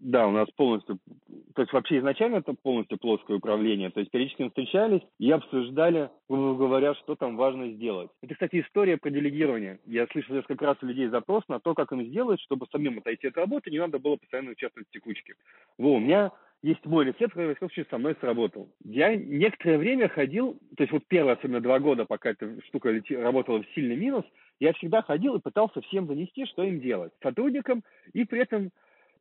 [0.00, 0.98] да, у нас полностью,
[1.54, 3.90] то есть вообще изначально это полностью плоское управление.
[3.90, 8.10] То есть периодически мы встречались и обсуждали, грубо говоря, что там важно сделать.
[8.22, 9.80] Это, кстати, история про делегирование.
[9.86, 13.28] Я слышал несколько раз у людей запрос на то, как им сделать, чтобы самим отойти
[13.28, 15.34] от работы, не надо было постоянно участвовать в текучке.
[15.78, 16.30] Во, у меня
[16.62, 18.68] есть мой рецепт, который, в случае, со мной сработал.
[18.84, 23.62] Я некоторое время ходил, то есть вот первые, особенно два года, пока эта штука работала
[23.62, 24.24] в сильный минус,
[24.60, 27.12] я всегда ходил и пытался всем занести, что им делать.
[27.20, 28.70] Сотрудникам и при этом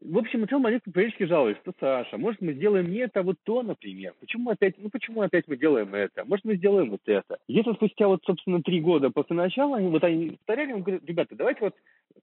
[0.02, 3.24] в общем, и целом они периодически жалуются, что Саша, может мы сделаем не это, а
[3.24, 4.14] вот то, например.
[4.20, 6.26] Почему опять, ну почему опять мы делаем это?
[6.26, 7.38] Может мы сделаем вот это?
[7.48, 11.36] Если спустя вот, собственно, три года после начала, они, вот они повторяли, он говорит, ребята,
[11.36, 11.76] давайте вот,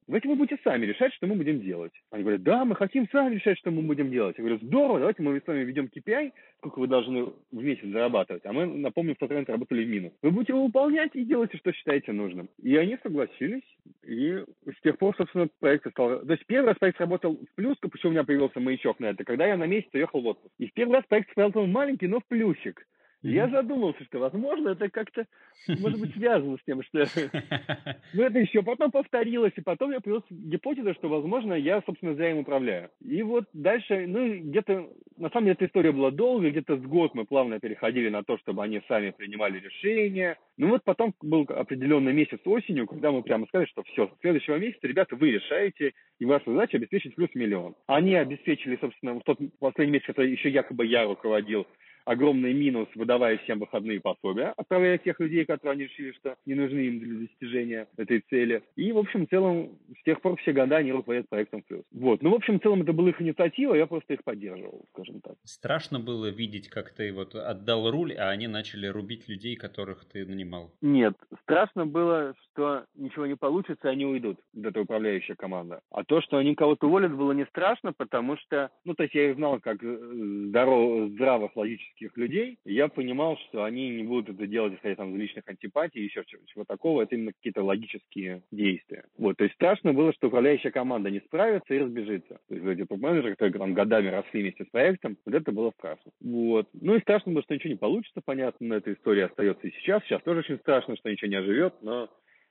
[0.08, 1.92] давайте вы будете сами решать, что мы будем делать.
[2.10, 4.36] Они говорят, да, мы хотим сами решать, что мы будем делать.
[4.38, 8.44] Я говорю, здорово, давайте мы с вами ведем KPI, сколько вы должны в месяц зарабатывать,
[8.44, 10.12] а мы, напомню, в тот момент работали в минус.
[10.22, 12.48] Вы будете его выполнять и делайте, что считаете нужным.
[12.60, 13.62] И они согласились,
[14.02, 16.20] и с тех пор, собственно, проект стал...
[16.20, 19.06] То есть первый раз проект работал в плюс, плюс, почему у меня появился маячок на
[19.06, 20.54] это, когда я на месяц уехал в отпуск.
[20.58, 22.86] И в первый раз проект стоял маленький, но в плюсик.
[23.22, 25.26] Я задумался, что, возможно, это как-то,
[25.66, 27.04] может быть, связано с тем, что...
[28.14, 32.30] Ну, это еще потом повторилось, и потом я появилась гипотеза, что, возможно, я, собственно, зря
[32.30, 32.90] им управляю.
[33.04, 37.14] И вот дальше, ну, где-то, на самом деле, эта история была долгой, где-то с год
[37.14, 40.38] мы плавно переходили на то, чтобы они сами принимали решения.
[40.56, 44.56] Ну, вот потом был определенный месяц осенью, когда мы прямо сказали, что все, с следующего
[44.56, 47.74] месяца, ребята, вы решаете, и ваша задача обеспечить плюс миллион.
[47.86, 51.66] Они обеспечили, собственно, в тот последний месяц, это еще якобы я руководил,
[52.08, 56.78] огромный минус, выдавая всем выходные пособия, отправляя тех людей, которые они решили, что не нужны
[56.78, 58.62] им для достижения этой цели.
[58.76, 61.82] И, в общем, в целом, с тех пор все года они руководят проектом плюс.
[61.92, 62.22] Вот.
[62.22, 65.34] Ну, в общем, в целом, это была их инициатива, я просто их поддерживал, скажем так.
[65.44, 70.24] Страшно было видеть, как ты вот отдал руль, а они начали рубить людей, которых ты
[70.24, 70.72] нанимал?
[70.80, 71.14] Нет.
[71.42, 75.80] Страшно было, что ничего не получится, они уйдут, эта управляющая команда.
[75.90, 79.30] А то, что они кого-то уволят, было не страшно, потому что, ну, то есть я
[79.30, 79.98] их знал как э,
[80.48, 85.14] здоров, здравых, логических близких людей, я понимал, что они не будут это делать, исходя там
[85.14, 89.04] из личных антипатий, еще чего, чего такого, это именно какие-то логические действия.
[89.16, 92.40] Вот, то есть страшно было, что управляющая команда не справится и разбежится.
[92.48, 96.12] То есть эти топ-менеджеры, которые там годами росли вместе с проектом, вот это было страшно.
[96.20, 96.68] Вот.
[96.72, 100.02] Ну и страшно было, что ничего не получится, понятно, но эта история остается и сейчас.
[100.04, 102.08] Сейчас тоже очень страшно, что ничего не оживет, но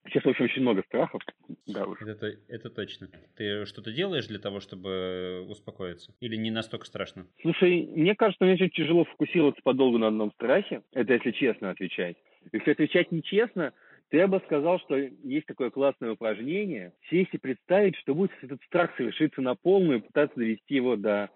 [0.07, 1.21] Сейчас, в общем, очень много страхов.
[1.67, 2.01] Да уж.
[2.01, 3.09] Это, это точно.
[3.35, 6.13] Ты что-то делаешь для того, чтобы успокоиться?
[6.21, 7.27] Или не настолько страшно?
[7.41, 10.81] Слушай, мне кажется, мне очень тяжело фокусироваться подолгу на одном страхе.
[10.93, 12.15] Это если честно отвечать.
[12.51, 13.73] Если отвечать нечестно,
[14.09, 16.93] то я бы сказал, что есть такое классное упражнение.
[17.09, 21.29] Сесть и представить, что будет этот страх совершиться на полную и пытаться довести его до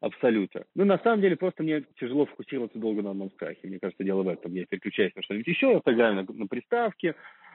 [0.00, 0.66] абсолюта.
[0.74, 3.60] Ну, на самом деле, просто мне тяжело фокусироваться долго на одном страхе.
[3.64, 4.52] Мне кажется, дело в этом.
[4.54, 7.14] Я переключаюсь на что-нибудь еще, я на, на приставке,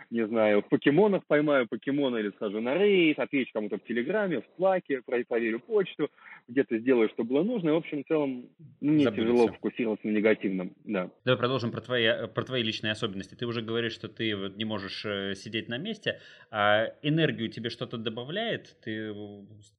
[0.09, 4.45] не знаю, в покемонах поймаю покемона или схожу на рейд, отвечу кому-то в Телеграме, в
[4.57, 6.09] Слаке, проверю почту,
[6.47, 7.69] где-то сделаю, что было нужно.
[7.69, 8.45] И, в общем, в целом,
[8.81, 9.31] мне Забудется.
[9.31, 10.73] тяжело фокусироваться на негативном.
[10.83, 11.11] Да.
[11.25, 13.35] Давай продолжим про твои, про твои личные особенности.
[13.35, 16.19] Ты уже говоришь, что ты не можешь э, сидеть на месте,
[16.49, 18.77] а энергию тебе что-то добавляет?
[18.83, 19.13] Ты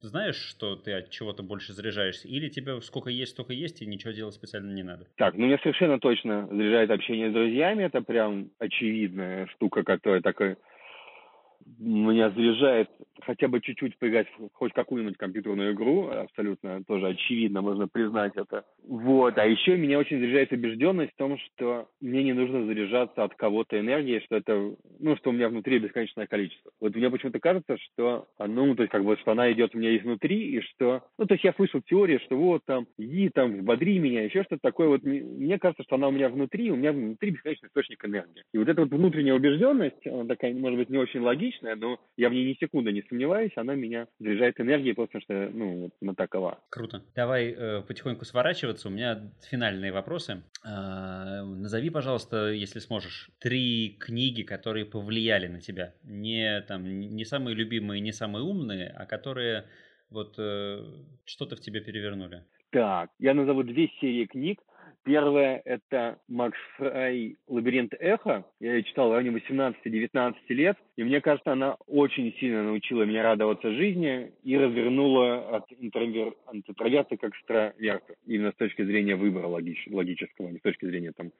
[0.00, 2.28] знаешь, что ты от чего-то больше заряжаешься?
[2.28, 5.06] Или тебе сколько есть, столько есть, и ничего делать специально не надо?
[5.16, 7.84] Так, ну, мне совершенно точно заряжает общение с друзьями.
[7.84, 10.56] Это прям очевидная штука, которая такой
[11.78, 12.90] меня заряжает
[13.22, 18.64] хотя бы чуть-чуть поиграть в хоть какую-нибудь компьютерную игру, абсолютно тоже очевидно, можно признать это.
[18.86, 23.34] Вот, а еще меня очень заряжает убежденность в том, что мне не нужно заряжаться от
[23.34, 26.70] кого-то энергией, что это, ну, что у меня внутри бесконечное количество.
[26.80, 29.96] Вот мне почему-то кажется, что, ну, то есть, как бы, что она идет у меня
[29.96, 33.98] изнутри, и что, ну, то есть я слышал теории, что вот там, иди там, взбодри
[33.98, 34.88] меня, еще что-то такое.
[34.88, 38.42] Вот мне кажется, что она у меня внутри, у меня внутри бесконечный источник энергии.
[38.52, 42.28] И вот эта вот внутренняя убежденность, она такая, может быть, не очень логичная, но я
[42.28, 46.14] в ней ни секунды не сомневаюсь, она меня заряжает энергией, потому что, ну, вот она
[46.14, 46.58] такова.
[46.70, 47.02] Круто.
[47.14, 48.88] Давай э, потихоньку сворачиваться.
[48.88, 50.42] У меня финальные вопросы.
[50.64, 55.94] Э, назови, пожалуйста, если сможешь, три книги, которые повлияли на тебя.
[56.04, 59.64] Не там, не самые любимые, не самые умные, а которые
[60.10, 60.84] вот э,
[61.24, 62.44] что-то в тебе перевернули.
[62.70, 64.60] Так, я назову две серии книг.
[65.02, 68.44] Первое– это Макс Фрай «Лабиринт эхо».
[68.60, 73.22] Я ее читал в районе 18-19 лет, и мне кажется, она очень сильно научила меня
[73.22, 76.34] радоваться жизни и развернула от, интровер...
[76.46, 78.14] от интроверта к экстраверту.
[78.26, 79.86] Именно с точки зрения выбора логич...
[79.90, 81.32] логического, не с точки зрения там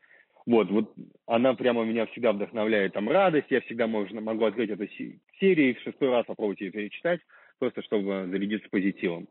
[0.47, 0.95] вот, вот
[1.27, 4.89] она прямо меня всегда вдохновляет, там радость, я всегда можно, могу открыть эту
[5.39, 7.21] серию и в шестой раз попробовать ее перечитать,
[7.59, 9.29] просто чтобы зарядиться позитивом.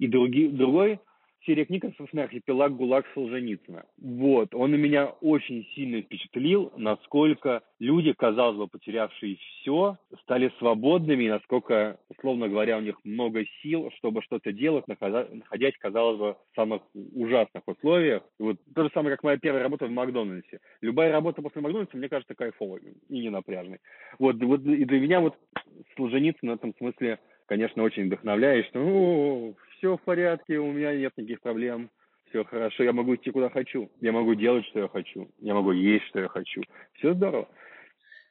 [0.00, 0.98] И други, другой
[1.46, 3.84] серия книг, собственно, «Архипелаг ГУЛАГ Солженицына».
[3.98, 11.30] Вот, он меня очень сильно впечатлил, насколько люди, казалось бы, потерявшие все, стали свободными, и
[11.30, 16.82] насколько, условно говоря, у них много сил, чтобы что-то делать, находясь, казалось бы, в самых
[16.94, 18.22] ужасных условиях.
[18.38, 20.60] И вот то же самое, как моя первая работа в Макдональдсе.
[20.80, 23.78] Любая работа после Макдональдса, мне кажется, кайфовой и не напряжной.
[24.18, 25.36] Вот, вот и для меня вот
[25.96, 31.12] Солженицын в этом смысле конечно, очень вдохновляет, что ну, все в порядке, у меня нет
[31.14, 31.90] никаких проблем,
[32.30, 35.72] все хорошо, я могу идти куда хочу, я могу делать, что я хочу, я могу
[35.72, 36.62] есть, что я хочу.
[36.94, 37.46] Все здорово.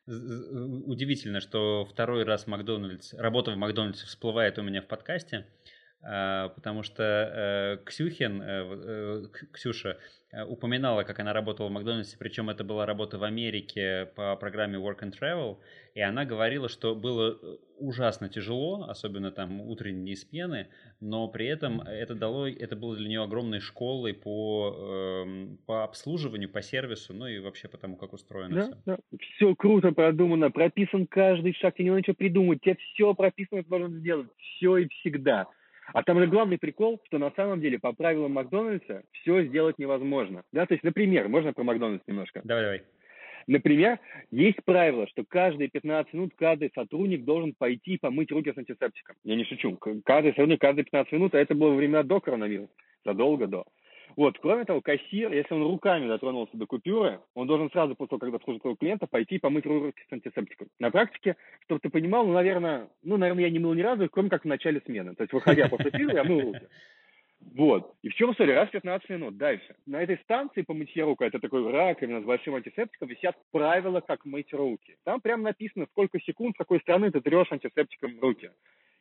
[0.08, 5.46] Удивительно, что второй раз Макдональдс, работа в Макдональдсе всплывает у меня в подкасте.
[6.06, 9.24] А, потому что э, Ксюхин, э, э,
[9.54, 9.98] Ксюша,
[10.48, 15.02] упоминала, как она работала в Макдональдсе, причем это была работа в Америке по программе Work
[15.02, 15.60] and Travel,
[15.94, 17.38] и она говорила, что было
[17.78, 23.22] ужасно тяжело, особенно там утренние смены, но при этом это дало, это было для нее
[23.22, 28.56] огромной школой по, эм, по обслуживанию, по сервису, ну и вообще по тому, как устроено
[28.56, 28.78] да, все.
[28.88, 28.98] Да.
[29.20, 33.70] Все круто продумано, прописан каждый шаг, тебе не надо ничего придумать, тебе все прописано, это
[33.70, 35.48] должен сделать, все и всегда.
[35.88, 40.44] А там же главный прикол, что на самом деле по правилам Макдональдса все сделать невозможно.
[40.52, 42.42] Да, то есть, например, можно про Макдональдс немножко?
[42.44, 42.82] Давай, давай.
[43.48, 44.00] Например,
[44.32, 49.16] есть правило, что каждые 15 минут каждый сотрудник должен пойти помыть руки с антисептиком.
[49.24, 49.78] Я не шучу.
[50.06, 52.72] Каждый сотрудник каждые 15 минут, а это было во времена до коронавируса,
[53.04, 53.66] задолго до.
[54.16, 58.20] Вот, кроме того, кассир, если он руками дотронулся до купюры, он должен сразу после того,
[58.20, 60.68] когда обслужит своего клиента, пойти помыть руки с антисептиком.
[60.80, 61.36] На практике,
[61.66, 64.48] чтобы ты понимал, ну, наверное, ну, наверное, я не мыл ни разу, кроме как в
[64.48, 65.16] начале смены.
[65.16, 66.68] То есть, выходя после пива, я мыл руки.
[67.56, 67.94] Вот.
[68.02, 68.56] И в чем история?
[68.56, 69.38] Раз в 15 минут.
[69.38, 69.76] Дальше.
[69.86, 74.26] На этой станции по мытье рук, это такой раковина с большим антисептиком, висят правила, как
[74.26, 74.96] мыть руки.
[75.04, 78.50] Там прям написано, сколько секунд, с какой стороны ты трешь антисептиком руки.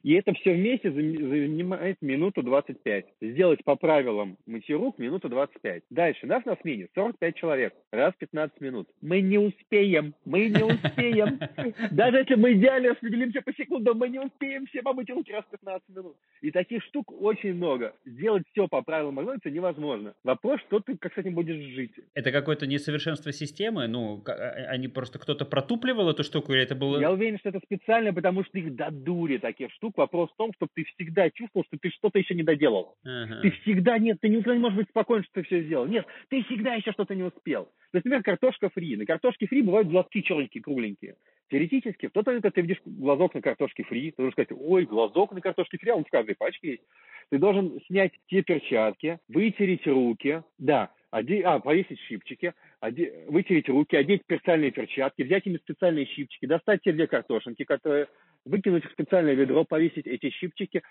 [0.03, 3.07] И это все вместе занимает минуту 25.
[3.21, 5.85] Сделать по правилам мытья рук минуту 25.
[5.91, 6.27] Дальше.
[6.27, 7.75] Нас на смене 45 человек.
[7.93, 8.89] Раз 15 минут.
[9.01, 10.15] Мы не успеем.
[10.25, 11.39] Мы не успеем.
[11.93, 15.89] Даже если мы идеально распределимся по секундам, мы не успеем все помыть руки раз 15
[15.91, 16.17] минут.
[16.41, 17.95] И таких штук очень много.
[18.05, 20.15] Сделать все по правилам Макдональдса невозможно.
[20.25, 21.93] Вопрос, что ты как с этим будешь жить.
[22.15, 23.87] Это какое-то несовершенство системы?
[23.87, 24.33] Ну, а,
[24.69, 26.99] они просто кто-то протупливал эту штуку или это было...
[26.99, 29.99] Я уверен, что это специально, потому что их до дури таких штук штук.
[29.99, 32.97] Вопрос в том, чтобы ты всегда чувствовал, что ты что-то еще не доделал.
[33.07, 33.41] Uh-huh.
[33.43, 35.87] Ты всегда, нет, ты никогда не можешь быть спокоен, что ты все сделал.
[35.87, 37.69] Нет, ты всегда еще что-то не успел.
[37.93, 38.97] Например, картошка фри.
[38.97, 41.17] На картошке фри бывают глазки черненькие, кругленькие.
[41.51, 44.87] Теоретически, в тот момент, когда ты видишь глазок на картошке фри, ты должен сказать, ой,
[44.87, 46.83] глазок на картошке фри, а он в каждой пачке есть.
[47.31, 51.43] Ты должен снять те перчатки, вытереть руки, да, оде...
[51.43, 53.25] а, повесить щипчики, оде...
[53.29, 58.09] вытереть руки, одеть специальные перчатки, взять ими специальные щипчики, достать те две картошинки, которые
[58.45, 60.83] выкинуть в специальное ведро, повесить эти щипчики,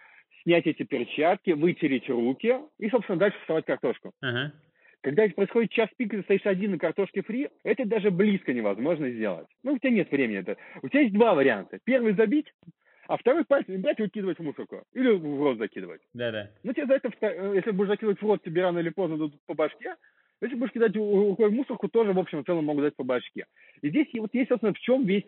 [0.44, 4.14] снять эти перчатки, вытереть руки и, собственно, дальше вставать картошку.
[4.24, 4.52] Uh-huh.
[5.02, 9.10] Когда это происходит час пик, ты стоишь один на картошке фри, это даже близко невозможно
[9.10, 9.48] сделать.
[9.64, 10.40] Ну, у тебя нет времени.
[10.40, 10.58] Это.
[10.82, 11.80] У тебя есть два варианта.
[11.84, 12.46] Первый забить,
[13.08, 14.84] а второй пальцем брать и выкидывать в мусорку.
[14.94, 16.02] Или в рот закидывать.
[16.14, 16.52] Да-да.
[16.64, 19.42] Ну, тебе за это, э, если будешь закидывать в рот, тебе рано или поздно дадут
[19.48, 19.96] по башке.
[20.42, 23.46] Если будешь кидать рукой в мусорку, тоже, в общем, в целом могут дать по башке.
[23.82, 25.26] И здесь вот есть, собственно, в чем весь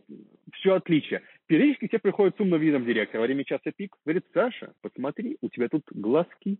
[0.53, 1.21] все отличие.
[1.47, 5.49] Периодически тебе приходит с умным видом директор во время часа пик, говорит, Саша, посмотри, у
[5.49, 6.57] тебя тут глазки.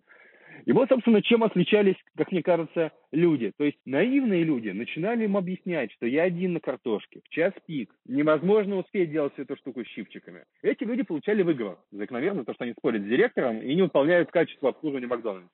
[0.66, 3.52] И вот, собственно, чем отличались, как мне кажется, люди.
[3.58, 7.94] То есть наивные люди начинали им объяснять, что я один на картошке, в час пик,
[8.06, 10.46] невозможно успеть делать всю эту штуку с щипчиками.
[10.62, 14.70] Эти люди получали выговор закономерно, то, что они спорят с директором и не выполняют качество
[14.70, 15.50] обслуживания Макдональдса.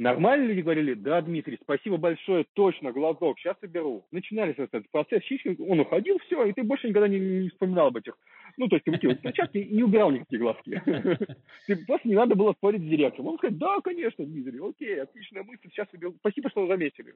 [0.00, 4.06] Нормальные люди говорили, да, Дмитрий, спасибо большое, точно, глазок, сейчас уберу.
[4.10, 7.98] Начинались этот процесс, щички, он уходил, все, и ты больше никогда не, не вспоминал об
[7.98, 8.16] этих
[8.56, 10.82] ну, то есть ты выкинул перчатки и не убирал никакие глазки.
[11.66, 13.28] Ты просто не надо было спорить с директором.
[13.28, 16.14] Он сказал, да, конечно, Дмитрий, окей, отличная мысль, сейчас уберу.
[16.18, 17.14] Спасибо, что заметили.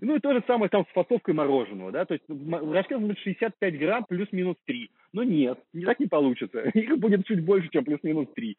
[0.00, 3.18] Ну и то же самое там с фасовкой мороженого, да, то есть в рожке быть
[3.18, 4.90] 65 грамм плюс-минус 3.
[5.12, 6.60] Но нет, не так не получится.
[6.74, 8.56] Их будет чуть больше, чем плюс-минус 3.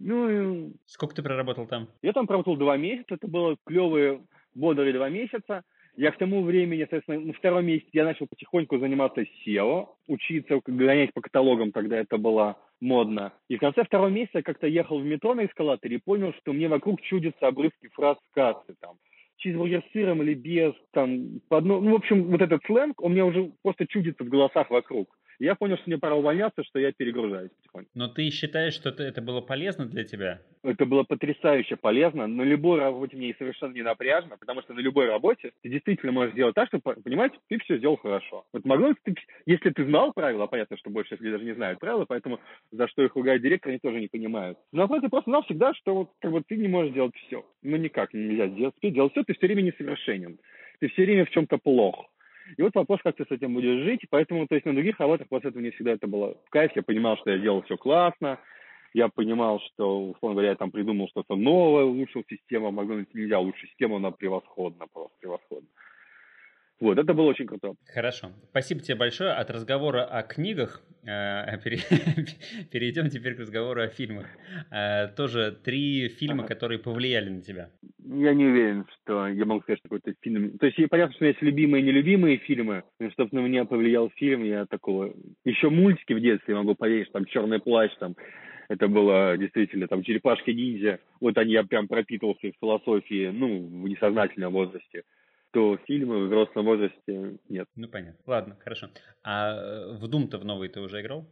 [0.00, 1.88] Ну, Сколько ты проработал там?
[2.02, 4.22] Я там проработал два месяца, это было клевые,
[4.54, 5.62] бодрые два месяца.
[5.96, 11.12] Я к тому времени, соответственно, на втором месяце я начал потихоньку заниматься SEO, учиться гонять
[11.12, 13.34] по каталогам, тогда это было модно.
[13.48, 16.54] И в конце второго месяца я как-то ехал в метро на эскалаторе и понял, что
[16.54, 18.96] мне вокруг чудятся обрывки фраз с кассы, там,
[19.36, 21.80] чизбургер с сыром или без, там, по одно...
[21.80, 25.54] ну, в общем, вот этот сленг, он мне уже просто чудится в голосах вокруг я
[25.54, 27.90] понял, что мне пора увольняться, что я перегружаюсь потихоньку.
[27.94, 30.42] Но ты считаешь, что это было полезно для тебя?
[30.62, 32.26] Это было потрясающе полезно.
[32.26, 36.34] На любой работе мне совершенно не напряжно, потому что на любой работе ты действительно можешь
[36.34, 38.44] сделать так, чтобы, понимаете, ты все сделал хорошо.
[38.52, 39.14] Вот могло, ты,
[39.46, 42.38] если ты знал правила, понятно, что больше люди даже не знают правила, поэтому
[42.70, 44.58] за что их ругает директор, они тоже не понимают.
[44.72, 47.46] Но ты просто знал всегда, что вот как бы ты не можешь делать все.
[47.62, 50.38] Ну никак нельзя сделать, делать все, ты все время несовершенен.
[50.80, 52.09] Ты все время в чем-то плох.
[52.56, 54.06] И вот вопрос, как ты с этим будешь жить.
[54.10, 56.72] Поэтому, то есть на других работах после этого не всегда это было в кайф.
[56.74, 58.38] Я понимал, что я делал все классно.
[58.92, 62.72] Я понимал, что, условно говоря, я там придумал что-то новое, улучшил систему.
[62.72, 65.68] Макдональдс нельзя улучшить систему, она превосходна, просто превосходна.
[66.80, 67.74] Вот, это было очень круто.
[67.92, 68.30] Хорошо.
[68.50, 69.32] Спасибо тебе большое.
[69.32, 71.58] От разговора о книгах э,
[72.72, 74.26] перейдем теперь к разговору о фильмах.
[74.70, 76.54] Э, тоже три фильма, ага.
[76.54, 77.68] которые повлияли на тебя.
[77.98, 80.56] Я не уверен, что я могу сказать, что какой-то фильм...
[80.56, 83.66] То есть понятно, что у меня есть любимые и нелюбимые фильмы, но чтобы на меня
[83.66, 85.12] повлиял фильм, я такого...
[85.44, 88.16] Еще мультики в детстве могу поверить, там «Черный плащ», там
[88.70, 91.00] это было действительно там черепашки-ниндзя.
[91.20, 95.02] Вот они, я прям пропитывался их философии, ну, в несознательном возрасте
[95.52, 97.68] то фильмы в взрослом возрасте нет.
[97.76, 98.20] Ну, понятно.
[98.26, 98.88] Ладно, хорошо.
[99.22, 101.26] А э, в Doom-то в новый ты уже играл?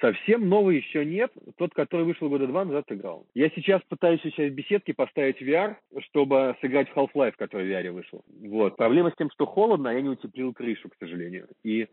[0.00, 1.32] Совсем новый еще нет.
[1.56, 3.26] Тот, который вышел года два назад, играл.
[3.34, 5.74] Я сейчас пытаюсь сейчас в беседке поставить VR,
[6.10, 8.24] чтобы сыграть в Half-Life, который в VR вышел.
[8.40, 8.76] Вот.
[8.76, 11.48] Проблема с тем, что холодно, а я не утеплил крышу, к сожалению.
[11.64, 11.88] И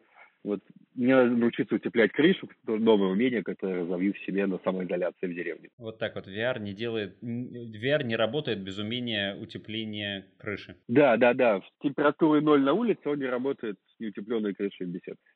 [0.47, 0.61] вот
[0.95, 5.69] мне надо научиться утеплять крышу, новое умение, которое разовью в себе на самоизоляции в деревне.
[5.77, 10.75] Вот так вот VR не делает, VR не работает без умения утепления крыши.
[10.87, 11.59] Да, да, да.
[11.61, 15.31] С температурой ноль на улице он не работает с неутепленной крышей в беседке.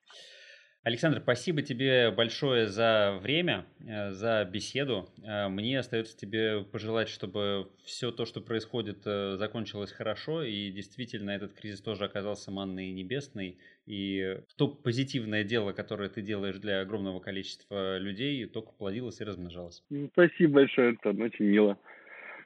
[0.83, 5.07] Александр, спасибо тебе большое за время, э, за беседу.
[5.23, 11.29] Э, мне остается тебе пожелать, чтобы все то, что происходит, э, закончилось хорошо, и действительно
[11.29, 17.19] этот кризис тоже оказался манной небесной, и то позитивное дело, которое ты делаешь для огромного
[17.19, 19.83] количества людей, только плодилось и размножалось.
[20.13, 21.77] Спасибо большое, Антон, очень мило.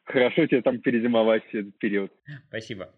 [0.03, 2.11] Хорошо тебе там перезимовать этот период.
[2.49, 2.89] Спасибо.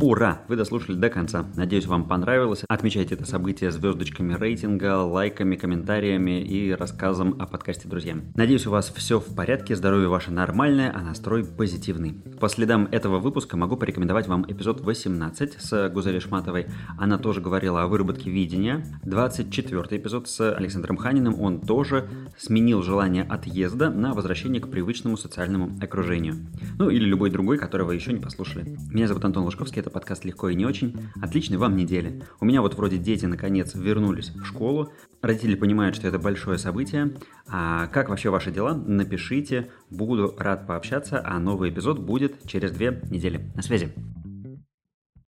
[0.00, 0.42] Ура!
[0.48, 1.46] Вы дослушали до конца.
[1.54, 2.64] Надеюсь, вам понравилось.
[2.68, 8.22] Отмечайте это событие звездочками рейтинга, лайками, комментариями и рассказом о подкасте друзьям.
[8.34, 12.14] Надеюсь, у вас все в порядке, здоровье ваше нормальное, а настрой позитивный.
[12.40, 16.66] По следам этого выпуска могу порекомендовать вам эпизод 18 с Гузели Шматовой.
[16.98, 18.84] Она тоже говорила о выработке видения.
[19.04, 21.40] 24 эпизод с Александром Ханиным.
[21.40, 26.46] Он тоже сменил желание отъезда на возвращение к привычному социальному окружению.
[26.78, 28.76] Ну или любой другой, который вы еще не послушали.
[28.90, 31.10] Меня зовут Антон Лужковский, это подкаст «Легко и не очень».
[31.20, 32.22] Отличной вам недели.
[32.40, 34.90] У меня вот вроде дети наконец вернулись в школу.
[35.20, 37.18] Родители понимают, что это большое событие.
[37.46, 38.72] А как вообще ваши дела?
[38.72, 39.68] Напишите.
[39.90, 43.52] Буду рад пообщаться, а новый эпизод будет через две недели.
[43.54, 43.92] На связи.